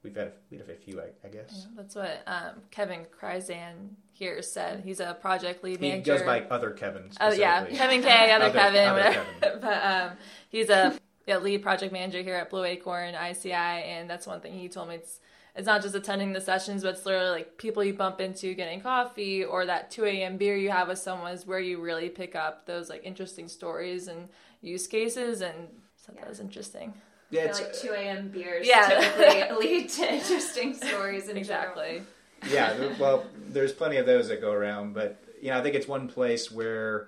we've 0.03 0.15
had 0.15 0.33
we've 0.51 0.59
had 0.59 0.69
a 0.69 0.75
few, 0.75 1.01
I, 1.01 1.05
I 1.25 1.29
guess. 1.31 1.65
That's 1.75 1.95
what 1.95 2.21
um, 2.27 2.61
Kevin 2.69 3.07
Kryzan 3.19 3.89
here 4.13 4.43
said. 4.43 4.83
He's 4.85 4.99
a 4.99 5.15
project 5.15 5.63
lead 5.63 5.79
He 5.79 5.97
goes 6.01 6.21
by 6.21 6.41
other 6.41 6.69
Kevin. 6.69 7.09
Oh 7.19 7.31
yeah. 7.33 7.65
Kevin 7.65 8.03
K, 8.03 8.31
other, 8.31 8.45
Other- 8.45 8.59
Kevin, 8.59 8.87
other 8.87 8.97
whatever. 9.03 9.25
Kevin. 9.41 9.59
but 9.61 9.83
um, 9.83 10.11
he's 10.49 10.69
a 10.69 10.95
yeah, 11.27 11.37
lead 11.37 11.63
project 11.63 11.91
manager 11.91 12.21
here 12.21 12.35
at 12.35 12.49
Blue 12.49 12.63
Acorn 12.63 13.15
ICI, 13.15 13.51
and 13.51 14.09
that's 14.09 14.27
one 14.27 14.41
thing 14.41 14.53
he 14.53 14.69
told 14.69 14.89
me. 14.89 14.95
It's 14.95 15.19
it's 15.55 15.65
not 15.65 15.81
just 15.81 15.95
attending 15.95 16.33
the 16.33 16.41
sessions, 16.41 16.83
but 16.83 16.95
it's 16.95 17.05
literally 17.05 17.29
like 17.29 17.57
people 17.57 17.81
you 17.81 17.93
bump 17.93 18.19
into 18.19 18.53
getting 18.53 18.81
coffee 18.81 19.45
or 19.45 19.65
that 19.65 19.89
2 19.89 20.03
a.m. 20.03 20.35
beer 20.35 20.57
you 20.57 20.69
have 20.69 20.89
with 20.89 20.99
someone 20.99 21.31
is 21.31 21.47
where 21.47 21.61
you 21.61 21.79
really 21.79 22.09
pick 22.09 22.35
up 22.35 22.65
those 22.65 22.89
like 22.89 23.05
interesting 23.05 23.47
stories 23.47 24.09
and 24.09 24.27
use 24.61 24.85
cases. 24.85 25.39
And 25.39 25.69
so 25.95 26.11
yeah. 26.13 26.21
that 26.21 26.29
was 26.29 26.41
interesting. 26.41 26.93
Yeah, 27.29 27.43
it's, 27.43 27.61
like 27.61 27.73
2 27.73 27.93
a.m. 27.93 28.17
Uh, 28.17 28.21
beers 28.33 28.67
yeah. 28.67 28.99
typically 28.99 29.57
lead 29.67 29.89
to 29.91 30.13
interesting 30.13 30.73
stories 30.73 31.29
in 31.29 31.37
exactly. 31.37 32.01
General. 32.43 32.89
Yeah, 32.89 32.93
well, 32.99 33.25
there's 33.47 33.71
plenty 33.71 33.95
of 33.95 34.05
those 34.05 34.27
that 34.27 34.41
go 34.41 34.51
around, 34.51 34.93
but 34.93 35.23
you 35.41 35.51
know, 35.51 35.57
I 35.57 35.63
think 35.63 35.73
it's 35.75 35.87
one 35.87 36.09
place 36.09 36.51
where 36.51 37.07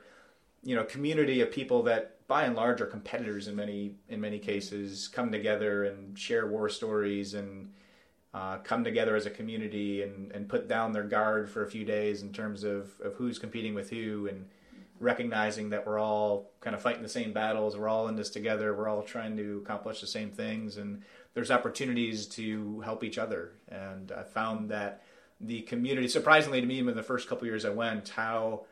you 0.63 0.75
know, 0.75 0.83
community 0.83 1.41
of 1.41 1.51
people 1.51 1.83
that 1.83 2.16
by 2.27 2.43
and 2.43 2.55
large 2.55 2.81
are 2.81 2.85
competitors 2.85 3.47
in 3.47 3.55
many 3.55 3.95
in 4.09 4.19
many 4.19 4.39
cases 4.39 5.07
come 5.07 5.31
together 5.31 5.85
and 5.85 6.17
share 6.17 6.47
war 6.47 6.69
stories 6.69 7.33
and 7.33 7.71
uh, 8.33 8.57
come 8.57 8.83
together 8.83 9.15
as 9.15 9.25
a 9.25 9.29
community 9.29 10.03
and, 10.03 10.31
and 10.33 10.49
put 10.49 10.67
down 10.67 10.91
their 10.91 11.03
guard 11.03 11.49
for 11.49 11.63
a 11.63 11.69
few 11.69 11.85
days 11.85 12.21
in 12.21 12.31
terms 12.31 12.63
of, 12.63 12.91
of 13.01 13.13
who's 13.15 13.39
competing 13.39 13.73
with 13.73 13.89
who 13.89 14.27
and 14.27 14.45
recognizing 14.99 15.69
that 15.69 15.87
we're 15.87 15.99
all 15.99 16.51
kind 16.59 16.75
of 16.75 16.81
fighting 16.81 17.01
the 17.01 17.09
same 17.09 17.31
battles 17.31 17.77
we're 17.77 17.87
all 17.87 18.07
in 18.07 18.15
this 18.15 18.29
together 18.29 18.75
we're 18.75 18.89
all 18.89 19.03
trying 19.03 19.37
to 19.37 19.61
accomplish 19.63 20.01
the 20.01 20.07
same 20.07 20.31
things 20.31 20.77
and 20.77 21.01
there's 21.33 21.51
opportunities 21.51 22.25
to 22.25 22.79
help 22.81 23.03
each 23.03 23.19
other. 23.19 23.51
And 23.69 24.11
i 24.11 24.23
found 24.23 24.69
that 24.71 25.03
the 25.39 25.61
community 25.61 26.07
surprisingly 26.07 26.59
to 26.61 26.67
me 26.67 26.79
in 26.79 26.85
the 26.87 27.03
first 27.03 27.29
couple 27.29 27.45
years 27.45 27.63
i 27.63 27.69
went 27.69 28.09
how 28.09 28.65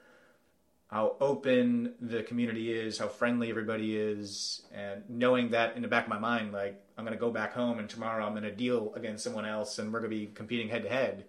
how 0.95 1.17
open 1.19 1.93
the 1.99 2.23
community 2.23 2.71
is, 2.71 2.97
how 2.97 3.09
friendly 3.09 3.49
everybody 3.49 3.97
is, 3.97 4.61
and 4.73 5.03
knowing 5.09 5.49
that 5.49 5.75
in 5.75 5.81
the 5.81 5.89
back 5.89 6.05
of 6.05 6.09
my 6.09 6.17
mind, 6.17 6.53
like 6.53 6.81
I'm 6.97 7.03
going 7.03 7.13
to 7.13 7.19
go 7.19 7.31
back 7.31 7.51
home 7.51 7.79
and 7.79 7.89
tomorrow 7.89 8.25
I'm 8.25 8.31
going 8.31 8.43
to 8.43 8.51
deal 8.55 8.93
against 8.95 9.21
someone 9.21 9.45
else 9.45 9.77
and 9.77 9.91
we're 9.91 9.99
going 9.99 10.09
to 10.09 10.17
be 10.17 10.27
competing 10.27 10.69
head 10.69 10.83
to 10.83 10.89
head. 10.89 11.25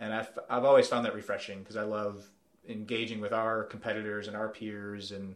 And 0.00 0.14
I've 0.14 0.30
I've 0.48 0.64
always 0.64 0.88
found 0.88 1.04
that 1.04 1.14
refreshing 1.14 1.58
because 1.58 1.76
I 1.76 1.82
love 1.82 2.26
engaging 2.66 3.20
with 3.20 3.34
our 3.34 3.64
competitors 3.64 4.28
and 4.28 4.34
our 4.36 4.48
peers 4.48 5.12
and 5.12 5.34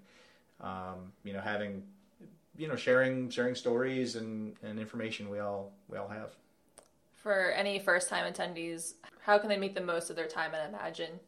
um, 0.63 1.13
you 1.23 1.35
know 1.35 1.43
having 1.43 1.83
you 2.57 2.67
know 2.67 2.77
sharing 2.77 3.29
sharing 3.29 3.55
stories 3.55 4.17
and, 4.17 4.57
and 4.63 4.81
information 4.81 5.29
we 5.29 5.39
all 5.39 5.75
we 5.87 5.99
all 5.99 6.09
have. 6.09 6.31
For 7.17 7.51
any 7.51 7.79
first 7.79 8.09
time 8.09 8.33
attendees, 8.33 8.95
how 9.21 9.37
can 9.37 9.51
they 9.51 9.59
make 9.59 9.75
the 9.75 9.83
most 9.83 10.09
of 10.09 10.17
their 10.17 10.29
time 10.29 10.55
at 10.55 10.67
Imagine? 10.67 11.21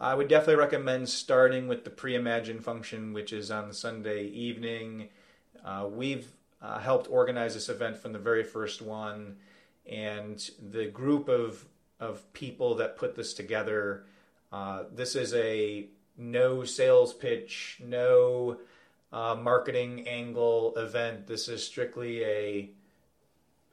I 0.00 0.14
would 0.14 0.28
definitely 0.28 0.56
recommend 0.56 1.08
starting 1.08 1.66
with 1.66 1.84
the 1.84 1.90
pre-imagine 1.90 2.60
function, 2.60 3.12
which 3.12 3.32
is 3.32 3.50
on 3.50 3.72
Sunday 3.72 4.26
evening. 4.26 5.08
Uh, 5.64 5.88
we've 5.90 6.28
uh, 6.62 6.78
helped 6.78 7.10
organize 7.10 7.54
this 7.54 7.68
event 7.68 7.96
from 7.96 8.12
the 8.12 8.18
very 8.18 8.44
first 8.44 8.80
one, 8.80 9.36
and 9.90 10.50
the 10.70 10.86
group 10.86 11.28
of 11.28 11.64
of 11.98 12.32
people 12.32 12.76
that 12.76 12.96
put 12.96 13.16
this 13.16 13.34
together. 13.34 14.04
Uh, 14.52 14.84
this 14.94 15.16
is 15.16 15.34
a 15.34 15.88
no 16.16 16.62
sales 16.62 17.12
pitch, 17.12 17.80
no 17.84 18.58
uh, 19.12 19.34
marketing 19.34 20.06
angle 20.06 20.74
event. 20.76 21.26
This 21.26 21.48
is 21.48 21.64
strictly 21.66 22.22
a 22.22 22.70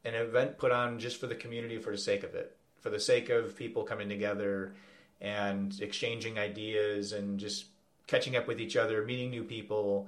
an 0.04 0.16
event 0.16 0.58
put 0.58 0.72
on 0.72 0.98
just 0.98 1.20
for 1.20 1.28
the 1.28 1.36
community 1.36 1.78
for 1.78 1.92
the 1.92 1.98
sake 2.00 2.24
of 2.24 2.34
it, 2.34 2.58
for 2.82 2.90
the 2.90 3.00
sake 3.00 3.30
of 3.30 3.56
people 3.56 3.84
coming 3.84 4.10
together 4.10 4.74
and 5.22 5.80
exchanging 5.82 6.38
ideas 6.38 7.14
and 7.14 7.40
just 7.40 7.66
catching 8.08 8.36
up 8.36 8.48
with 8.48 8.60
each 8.60 8.76
other, 8.76 9.04
meeting 9.04 9.30
new 9.30 9.44
people. 9.44 10.08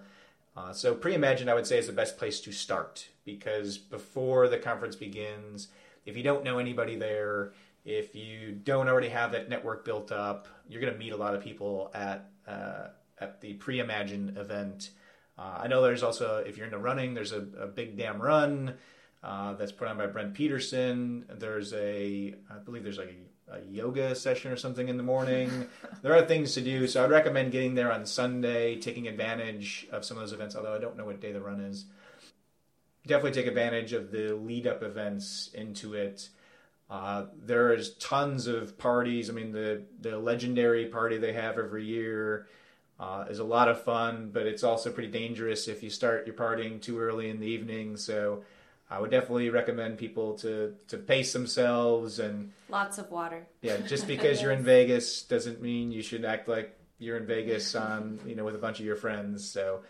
Uh, 0.55 0.73
so 0.73 0.93
pre-imagine, 0.93 1.49
I 1.49 1.53
would 1.53 1.67
say, 1.67 1.77
is 1.77 1.87
the 1.87 1.93
best 1.93 2.17
place 2.17 2.39
to 2.41 2.51
start 2.51 3.07
because 3.25 3.77
before 3.77 4.47
the 4.47 4.57
conference 4.57 4.95
begins, 4.95 5.69
if 6.05 6.17
you 6.17 6.23
don't 6.23 6.43
know 6.43 6.57
anybody 6.57 6.95
there, 6.95 7.53
if 7.85 8.15
you 8.15 8.51
don't 8.51 8.87
already 8.87 9.09
have 9.09 9.31
that 9.31 9.49
network 9.49 9.85
built 9.85 10.11
up, 10.11 10.47
you're 10.67 10.81
going 10.81 10.93
to 10.93 10.99
meet 10.99 11.13
a 11.13 11.17
lot 11.17 11.35
of 11.35 11.43
people 11.43 11.91
at 11.93 12.29
uh, 12.47 12.87
at 13.19 13.41
the 13.41 13.53
pre-imagine 13.53 14.35
event. 14.37 14.91
Uh, 15.37 15.59
I 15.61 15.67
know 15.67 15.81
there's 15.81 16.03
also, 16.03 16.43
if 16.45 16.57
you're 16.57 16.65
into 16.65 16.77
running, 16.77 17.13
there's 17.13 17.31
a, 17.31 17.45
a 17.59 17.67
big 17.67 17.97
damn 17.97 18.21
run 18.21 18.75
uh, 19.23 19.53
that's 19.53 19.71
put 19.71 19.87
on 19.87 19.97
by 19.97 20.07
Brent 20.07 20.33
Peterson. 20.33 21.25
There's 21.29 21.73
a, 21.73 22.35
I 22.49 22.57
believe 22.63 22.83
there's 22.83 22.97
like 22.97 23.09
a 23.09 23.26
a 23.49 23.61
yoga 23.61 24.13
session 24.15 24.51
or 24.51 24.55
something 24.55 24.89
in 24.89 24.97
the 24.97 25.03
morning. 25.03 25.67
there 26.01 26.15
are 26.15 26.23
things 26.23 26.53
to 26.55 26.61
do, 26.61 26.87
so 26.87 27.03
I'd 27.03 27.09
recommend 27.09 27.51
getting 27.51 27.75
there 27.75 27.91
on 27.91 28.05
Sunday, 28.05 28.75
taking 28.79 29.07
advantage 29.07 29.87
of 29.91 30.03
some 30.03 30.17
of 30.17 30.21
those 30.21 30.33
events. 30.33 30.55
Although 30.55 30.75
I 30.75 30.79
don't 30.79 30.97
know 30.97 31.05
what 31.05 31.21
day 31.21 31.31
the 31.31 31.41
run 31.41 31.61
is. 31.61 31.85
Definitely 33.05 33.41
take 33.41 33.47
advantage 33.47 33.93
of 33.93 34.11
the 34.11 34.35
lead 34.35 34.67
up 34.67 34.83
events 34.83 35.49
into 35.53 35.93
it. 35.93 36.29
Uh, 36.89 37.25
there 37.41 37.73
is 37.73 37.93
tons 37.95 38.47
of 38.47 38.77
parties. 38.77 39.29
I 39.29 39.33
mean, 39.33 39.51
the 39.51 39.83
the 39.99 40.17
legendary 40.17 40.85
party 40.85 41.17
they 41.17 41.33
have 41.33 41.57
every 41.57 41.85
year 41.85 42.47
uh, 42.99 43.25
is 43.29 43.39
a 43.39 43.43
lot 43.43 43.67
of 43.67 43.81
fun, 43.81 44.29
but 44.33 44.45
it's 44.45 44.63
also 44.63 44.91
pretty 44.91 45.11
dangerous 45.11 45.67
if 45.67 45.83
you 45.83 45.89
start 45.89 46.25
your 46.25 46.35
partying 46.35 46.81
too 46.81 46.99
early 46.99 47.29
in 47.29 47.39
the 47.39 47.47
evening. 47.47 47.97
So 47.97 48.43
I 48.89 48.99
would 48.99 49.11
definitely 49.11 49.49
recommend 49.49 49.97
people 49.97 50.35
to 50.39 50.75
to 50.87 50.97
pace 50.97 51.33
themselves 51.33 52.19
and 52.19 52.51
lots 52.69 52.97
of 52.97 53.11
water. 53.11 53.47
Yeah, 53.61 53.77
just 53.77 54.07
because 54.15 54.37
yes. 54.37 54.41
you're 54.41 54.51
in 54.51 54.63
Vegas 54.63 55.23
doesn't 55.23 55.61
mean 55.61 55.91
you 55.91 56.01
should 56.01 56.23
act 56.23 56.47
like 56.47 56.77
you're 56.97 57.17
in 57.17 57.25
Vegas 57.25 57.75
on 57.75 58.19
you 58.25 58.35
know 58.35 58.45
with 58.45 58.55
a 58.55 58.59
bunch 58.59 58.79
of 58.79 58.85
your 58.85 58.95
friends. 58.95 59.47
So 59.49 59.81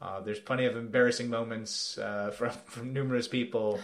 uh, 0.00 0.20
there's 0.20 0.40
plenty 0.40 0.66
of 0.66 0.76
embarrassing 0.76 1.28
moments 1.28 1.98
uh, 1.98 2.30
from 2.36 2.50
from 2.66 2.92
numerous 2.92 3.28
people. 3.28 3.80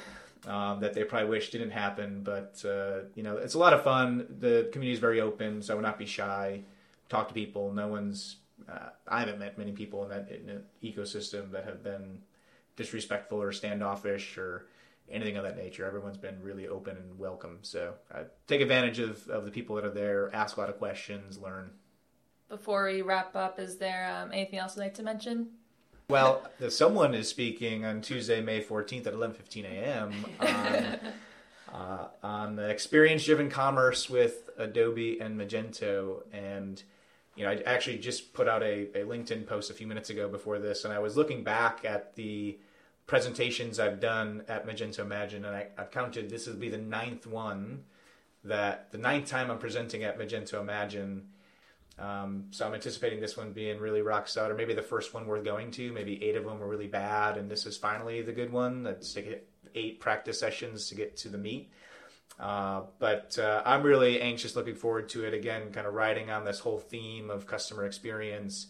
Um, 0.46 0.80
that 0.80 0.94
they 0.94 1.04
probably 1.04 1.28
wish 1.28 1.50
didn't 1.50 1.72
happen, 1.72 2.22
but 2.22 2.62
uh, 2.64 3.04
you 3.14 3.22
know 3.22 3.36
it's 3.36 3.54
a 3.54 3.58
lot 3.58 3.74
of 3.74 3.84
fun. 3.84 4.26
The 4.38 4.70
community 4.72 4.94
is 4.94 4.98
very 4.98 5.20
open, 5.20 5.60
so 5.60 5.74
I 5.74 5.76
would 5.76 5.82
not 5.82 5.98
be 5.98 6.06
shy. 6.06 6.62
Talk 7.10 7.28
to 7.28 7.34
people. 7.34 7.72
No 7.74 7.88
one's. 7.88 8.36
Uh, 8.66 8.88
I 9.06 9.20
haven't 9.20 9.38
met 9.38 9.58
many 9.58 9.72
people 9.72 10.02
in 10.04 10.08
that 10.08 10.30
in 10.30 10.62
ecosystem 10.82 11.50
that 11.50 11.64
have 11.64 11.84
been 11.84 12.22
disrespectful 12.80 13.42
or 13.42 13.52
standoffish 13.52 14.38
or 14.38 14.64
anything 15.10 15.36
of 15.36 15.44
that 15.44 15.56
nature. 15.56 15.84
Everyone's 15.84 16.16
been 16.16 16.42
really 16.42 16.66
open 16.66 16.96
and 16.96 17.18
welcome. 17.18 17.58
So 17.60 17.92
uh, 18.14 18.24
take 18.46 18.62
advantage 18.62 18.98
of, 18.98 19.28
of 19.28 19.44
the 19.44 19.50
people 19.50 19.76
that 19.76 19.84
are 19.84 19.90
there, 19.90 20.34
ask 20.34 20.56
a 20.56 20.60
lot 20.60 20.70
of 20.70 20.78
questions, 20.78 21.38
learn. 21.38 21.72
Before 22.48 22.86
we 22.86 23.02
wrap 23.02 23.36
up, 23.36 23.60
is 23.60 23.76
there 23.76 24.10
um, 24.10 24.32
anything 24.32 24.58
else 24.58 24.76
you'd 24.76 24.82
like 24.82 24.94
to 24.94 25.02
mention? 25.02 25.48
Well, 26.08 26.42
someone 26.70 27.14
is 27.14 27.28
speaking 27.28 27.84
on 27.84 28.00
Tuesday, 28.00 28.40
May 28.40 28.64
14th 28.64 29.06
at 29.06 29.14
11:15 29.14 29.64
a.m. 29.64 30.26
on, 30.40 30.98
uh, 31.72 32.08
on 32.22 32.58
experience-driven 32.58 33.50
commerce 33.50 34.10
with 34.10 34.50
Adobe 34.58 35.20
and 35.20 35.38
Magento, 35.38 36.22
and 36.32 36.82
you 37.36 37.44
know, 37.44 37.52
I 37.52 37.62
actually 37.64 37.98
just 37.98 38.32
put 38.34 38.48
out 38.48 38.64
a, 38.64 38.88
a 38.98 39.04
LinkedIn 39.04 39.46
post 39.46 39.70
a 39.70 39.74
few 39.74 39.86
minutes 39.86 40.10
ago 40.10 40.28
before 40.28 40.58
this, 40.58 40.84
and 40.84 40.92
I 40.92 40.98
was 40.98 41.16
looking 41.16 41.44
back 41.44 41.84
at 41.84 42.16
the 42.16 42.58
presentations 43.10 43.80
I've 43.80 43.98
done 43.98 44.44
at 44.46 44.68
Magento 44.68 45.00
Imagine, 45.00 45.44
and 45.44 45.56
I, 45.56 45.66
have 45.76 45.90
counted 45.90 46.30
this 46.30 46.46
will 46.46 46.54
be 46.54 46.68
the 46.68 46.78
ninth 46.78 47.26
one 47.26 47.82
that 48.44 48.92
the 48.92 48.98
ninth 48.98 49.26
time 49.26 49.50
I'm 49.50 49.58
presenting 49.58 50.04
at 50.04 50.16
Magento 50.16 50.60
Imagine. 50.60 51.26
Um, 51.98 52.44
so 52.50 52.64
I'm 52.64 52.72
anticipating 52.72 53.20
this 53.20 53.36
one 53.36 53.52
being 53.52 53.80
really 53.80 54.00
rock 54.00 54.28
solid, 54.28 54.52
or 54.52 54.54
maybe 54.54 54.74
the 54.74 54.82
first 54.82 55.12
one 55.12 55.26
worth 55.26 55.44
going 55.44 55.72
to. 55.72 55.92
Maybe 55.92 56.22
eight 56.22 56.36
of 56.36 56.44
them 56.44 56.60
were 56.60 56.68
really 56.68 56.86
bad, 56.86 57.36
and 57.36 57.50
this 57.50 57.66
is 57.66 57.76
finally 57.76 58.22
the 58.22 58.30
good 58.30 58.52
one. 58.52 58.96
Take 59.12 59.44
eight 59.74 59.98
practice 59.98 60.38
sessions 60.38 60.88
to 60.90 60.94
get 60.94 61.16
to 61.16 61.28
the 61.28 61.36
meat. 61.36 61.72
Uh, 62.38 62.82
but 63.00 63.36
uh, 63.40 63.60
I'm 63.66 63.82
really 63.82 64.20
anxious, 64.20 64.54
looking 64.54 64.76
forward 64.76 65.08
to 65.08 65.24
it 65.24 65.34
again, 65.34 65.72
kind 65.72 65.88
of 65.88 65.94
riding 65.94 66.30
on 66.30 66.44
this 66.44 66.60
whole 66.60 66.78
theme 66.78 67.28
of 67.28 67.48
customer 67.48 67.86
experience. 67.86 68.68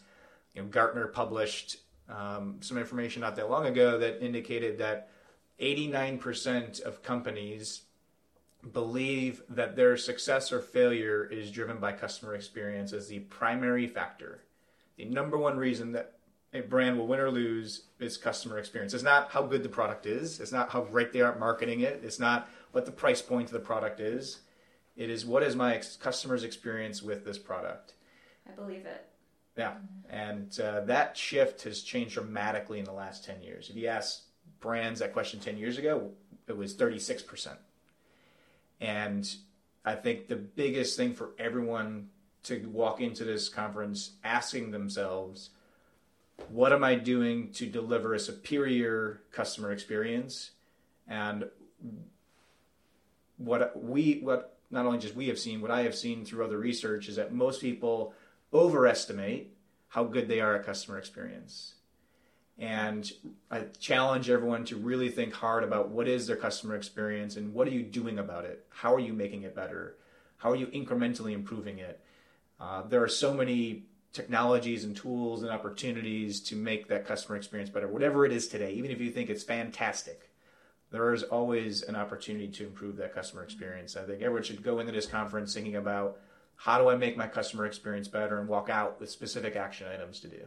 You 0.55 0.63
know, 0.63 0.69
Gartner 0.69 1.09
published 1.09 1.77
um, 2.11 2.57
some 2.61 2.79
information 2.79 3.21
not 3.21 3.37
that 3.37 3.51
long 3.51 3.67
ago 3.67 3.99
that 3.99 4.25
indicated 4.25 4.79
that 4.79 5.11
89% 5.61 6.81
of 6.83 7.03
companies 7.03 7.83
believe 8.73 9.43
that 9.49 9.77
their 9.77 9.97
success 9.97 10.53
or 10.53 10.61
failure 10.61 11.25
is 11.25 11.51
driven 11.51 11.79
by 11.79 11.93
customer 11.93 12.35
experience 12.35 12.93
as 12.93 13.09
the 13.09 13.21
primary 13.21 13.87
factor. 13.87 14.43
The 14.97 15.07
number 15.07 15.39
one 15.39 15.57
reason 15.57 15.93
that 15.93 16.15
a 16.53 16.61
brand 16.61 16.99
will 16.99 17.07
win 17.07 17.21
or 17.21 17.31
lose 17.31 17.85
is 18.01 18.17
customer 18.17 18.59
experience. 18.59 18.93
It's 18.93 19.05
not 19.05 19.31
how 19.31 19.43
good 19.43 19.63
the 19.63 19.69
product 19.69 20.05
is, 20.07 20.41
it's 20.41 20.53
not 20.53 20.71
how 20.71 20.83
great 20.83 21.13
they 21.13 21.21
are 21.21 21.39
marketing 21.39 21.81
it, 21.81 22.01
it's 22.05 22.19
not 22.19 22.49
what 22.73 22.87
the 22.87 22.93
price 22.93 23.23
point 23.23 23.47
of 23.47 23.53
the 23.53 23.61
product 23.61 24.01
is. 24.01 24.41
It 24.97 25.09
is 25.09 25.25
what 25.25 25.43
is 25.43 25.57
my 25.57 25.77
ex- 25.77 25.97
customer's 25.97 26.45
experience 26.45 27.03
with 27.03 27.25
this 27.25 27.39
product. 27.39 27.95
I 28.47 28.53
believe 28.53 28.85
it. 28.85 29.10
Yeah, 29.61 29.75
and 30.09 30.59
uh, 30.59 30.81
that 30.87 31.19
shift 31.19 31.65
has 31.65 31.83
changed 31.83 32.15
dramatically 32.15 32.79
in 32.79 32.87
the 32.87 32.95
last 32.95 33.27
10 33.27 33.43
years. 33.43 33.69
If 33.69 33.77
you 33.77 33.89
ask 33.89 34.23
brands 34.59 35.01
that 35.01 35.13
question 35.13 35.39
10 35.39 35.59
years 35.59 35.77
ago, 35.77 36.13
it 36.49 36.57
was 36.57 36.75
36%. 36.75 37.59
And 38.81 39.31
I 39.85 39.97
think 39.97 40.29
the 40.29 40.37
biggest 40.37 40.97
thing 40.97 41.13
for 41.13 41.33
everyone 41.39 42.09
to 42.45 42.67
walk 42.71 43.03
into 43.03 43.23
this 43.25 43.51
conference 43.51 44.13
asking 44.25 44.71
themselves, 44.71 45.51
what 46.49 46.73
am 46.73 46.83
I 46.83 46.95
doing 46.95 47.53
to 47.53 47.67
deliver 47.67 48.15
a 48.15 48.19
superior 48.19 49.21
customer 49.31 49.73
experience? 49.73 50.53
And 51.07 51.45
what 53.37 53.79
we 53.79 54.21
what 54.23 54.57
not 54.71 54.87
only 54.87 55.01
just 55.01 55.15
we 55.15 55.29
have 55.29 55.39
seen, 55.39 55.61
what 55.61 55.71
I 55.71 55.83
have 55.83 55.95
seen 55.95 56.25
through 56.25 56.47
other 56.47 56.57
research 56.57 57.11
is 57.11 57.17
that 57.17 57.35
most 57.35 57.61
people 57.61 58.15
overestimate 58.53 59.55
how 59.89 60.05
good 60.05 60.29
they 60.29 60.41
are 60.41 60.57
at 60.57 60.67
customer 60.67 60.99
experience. 60.99 61.75
And 62.59 63.11
I 63.51 63.63
challenge 63.79 64.29
everyone 64.29 64.65
to 64.67 64.77
really 64.77 65.09
think 65.09 65.33
hard 65.33 65.65
about 65.65 65.89
what 65.89 66.07
is 66.07 66.27
their 66.27 66.37
customer 66.37 66.77
experience 66.77 67.37
and 67.37 67.55
what 67.55 67.67
are 67.67 67.73
you 67.73 67.83
doing 67.83 68.19
about 68.19 68.45
it? 68.45 68.67
How 68.69 68.95
are 68.95 69.01
you 69.01 69.15
making 69.15 69.43
it 69.45 69.57
better? 69.57 69.97
How 70.37 70.51
are 70.51 70.57
you 70.57 70.67
incrementally 70.67 71.33
improving 71.33 71.79
it? 71.79 72.01
Uh, 72.61 72.83
there 72.83 73.03
are 73.03 73.09
so 73.09 73.33
many 73.33 73.85
technologies 74.13 74.85
and 74.85 74.95
tools 74.95 75.43
and 75.43 75.51
opportunities 75.51 76.41
to 76.41 76.57
make 76.57 76.89
that 76.89 77.07
customer 77.07 77.37
experience 77.37 77.71
better, 77.71 77.89
whatever 77.89 78.27
it 78.27 78.33
is 78.33 78.49
today, 78.49 78.73
even 78.73 78.91
if 78.91 79.01
you 79.01 79.11
think 79.11 79.31
it's 79.31 79.45
fantastic. 79.45 80.31
There 80.91 81.15
is 81.15 81.23
always 81.23 81.83
an 81.83 81.97
opportunity 81.97 82.49
to 82.49 82.67
improve 82.67 82.97
that 82.97 83.15
customer 83.15 83.45
experience. 83.45 83.97
I 83.97 84.03
think 84.03 84.23
everyone 84.23 84.43
should 84.43 84.63
go 84.63 84.81
into 84.81 84.93
this 84.93 85.07
conference 85.07 85.55
thinking 85.55 85.77
about 85.77 86.19
how 86.61 86.77
do 86.77 86.91
I 86.91 86.95
make 86.95 87.17
my 87.17 87.27
customer 87.27 87.65
experience 87.65 88.07
better 88.07 88.39
and 88.39 88.47
walk 88.47 88.69
out 88.69 89.01
with 89.01 89.09
specific 89.09 89.57
action 89.57 89.87
items 89.91 90.21
to 90.21 90.29
do. 90.29 90.43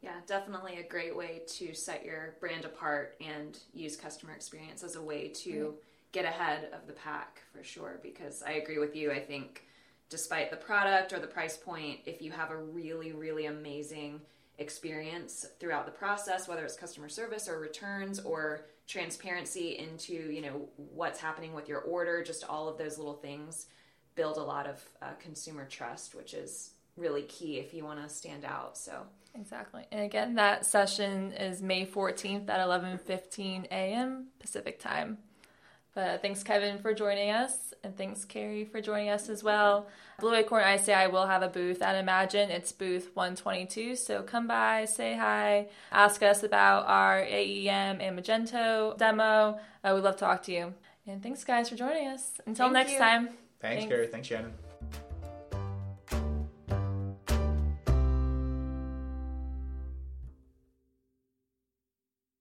Yeah, 0.00 0.14
definitely 0.24 0.78
a 0.78 0.88
great 0.88 1.16
way 1.16 1.42
to 1.54 1.74
set 1.74 2.04
your 2.04 2.36
brand 2.38 2.64
apart 2.64 3.16
and 3.20 3.58
use 3.74 3.96
customer 3.96 4.32
experience 4.32 4.84
as 4.84 4.94
a 4.94 5.02
way 5.02 5.26
to 5.42 5.74
get 6.12 6.24
ahead 6.24 6.68
of 6.72 6.86
the 6.86 6.92
pack 6.92 7.42
for 7.52 7.64
sure. 7.64 7.98
Because 8.00 8.44
I 8.46 8.52
agree 8.52 8.78
with 8.78 8.94
you. 8.94 9.10
I 9.10 9.18
think 9.18 9.66
despite 10.08 10.52
the 10.52 10.56
product 10.56 11.12
or 11.12 11.18
the 11.18 11.26
price 11.26 11.56
point, 11.56 11.98
if 12.06 12.22
you 12.22 12.30
have 12.30 12.52
a 12.52 12.56
really, 12.56 13.10
really 13.10 13.46
amazing 13.46 14.20
experience 14.58 15.46
throughout 15.58 15.84
the 15.84 15.90
process, 15.90 16.46
whether 16.46 16.64
it's 16.64 16.76
customer 16.76 17.08
service 17.08 17.48
or 17.48 17.58
returns 17.58 18.20
or 18.20 18.66
transparency 18.86 19.78
into 19.78 20.12
you 20.12 20.42
know 20.42 20.68
what's 20.76 21.18
happening 21.20 21.54
with 21.54 21.68
your 21.68 21.80
order, 21.80 22.22
just 22.22 22.44
all 22.44 22.68
of 22.68 22.78
those 22.78 22.98
little 22.98 23.14
things 23.14 23.66
build 24.20 24.36
a 24.36 24.42
lot 24.42 24.66
of 24.66 24.84
uh, 25.00 25.06
consumer 25.18 25.64
trust, 25.64 26.14
which 26.14 26.34
is 26.34 26.72
really 26.98 27.22
key 27.22 27.58
if 27.58 27.72
you 27.72 27.82
want 27.82 28.02
to 28.02 28.06
stand 28.14 28.44
out. 28.44 28.76
So 28.76 29.06
Exactly. 29.34 29.86
And 29.90 30.02
again, 30.02 30.34
that 30.34 30.66
session 30.66 31.32
is 31.32 31.62
May 31.62 31.86
14th 31.86 32.46
at 32.50 32.60
11:15 32.60 33.66
a.m. 33.70 34.26
Pacific 34.38 34.78
time. 34.78 35.16
But 35.94 36.20
thanks 36.20 36.42
Kevin 36.42 36.78
for 36.78 36.92
joining 36.92 37.30
us 37.30 37.72
and 37.82 37.96
thanks 37.96 38.24
Carrie 38.26 38.64
for 38.64 38.80
joining 38.80 39.08
us 39.08 39.28
as 39.30 39.42
well. 39.42 39.86
Blue 40.20 40.34
Acorn 40.34 40.64
ICI 40.64 41.06
will 41.06 41.26
have 41.26 41.42
a 41.42 41.48
booth 41.48 41.80
at 41.80 41.94
Imagine. 41.96 42.50
It's 42.50 42.72
booth 42.72 43.10
122, 43.14 43.96
so 43.96 44.22
come 44.22 44.46
by, 44.46 44.84
say 44.84 45.16
hi, 45.16 45.68
ask 45.90 46.22
us 46.22 46.42
about 46.42 46.86
our 46.86 47.22
AEM 47.22 48.00
and 48.00 48.18
Magento 48.18 48.96
demo. 48.98 49.58
Uh, 49.82 49.92
we'd 49.94 50.04
love 50.04 50.16
to 50.16 50.20
talk 50.20 50.42
to 50.44 50.52
you. 50.52 50.74
And 51.06 51.22
thanks 51.22 51.42
guys 51.42 51.70
for 51.70 51.76
joining 51.76 52.06
us. 52.08 52.40
Until 52.46 52.66
Thank 52.66 52.74
next 52.74 52.92
you. 52.92 52.98
time. 52.98 53.30
Thanks, 53.60 53.82
Thanks. 53.82 53.88
Gary. 53.94 54.06
Thanks, 54.06 54.28
Shannon. 54.28 54.52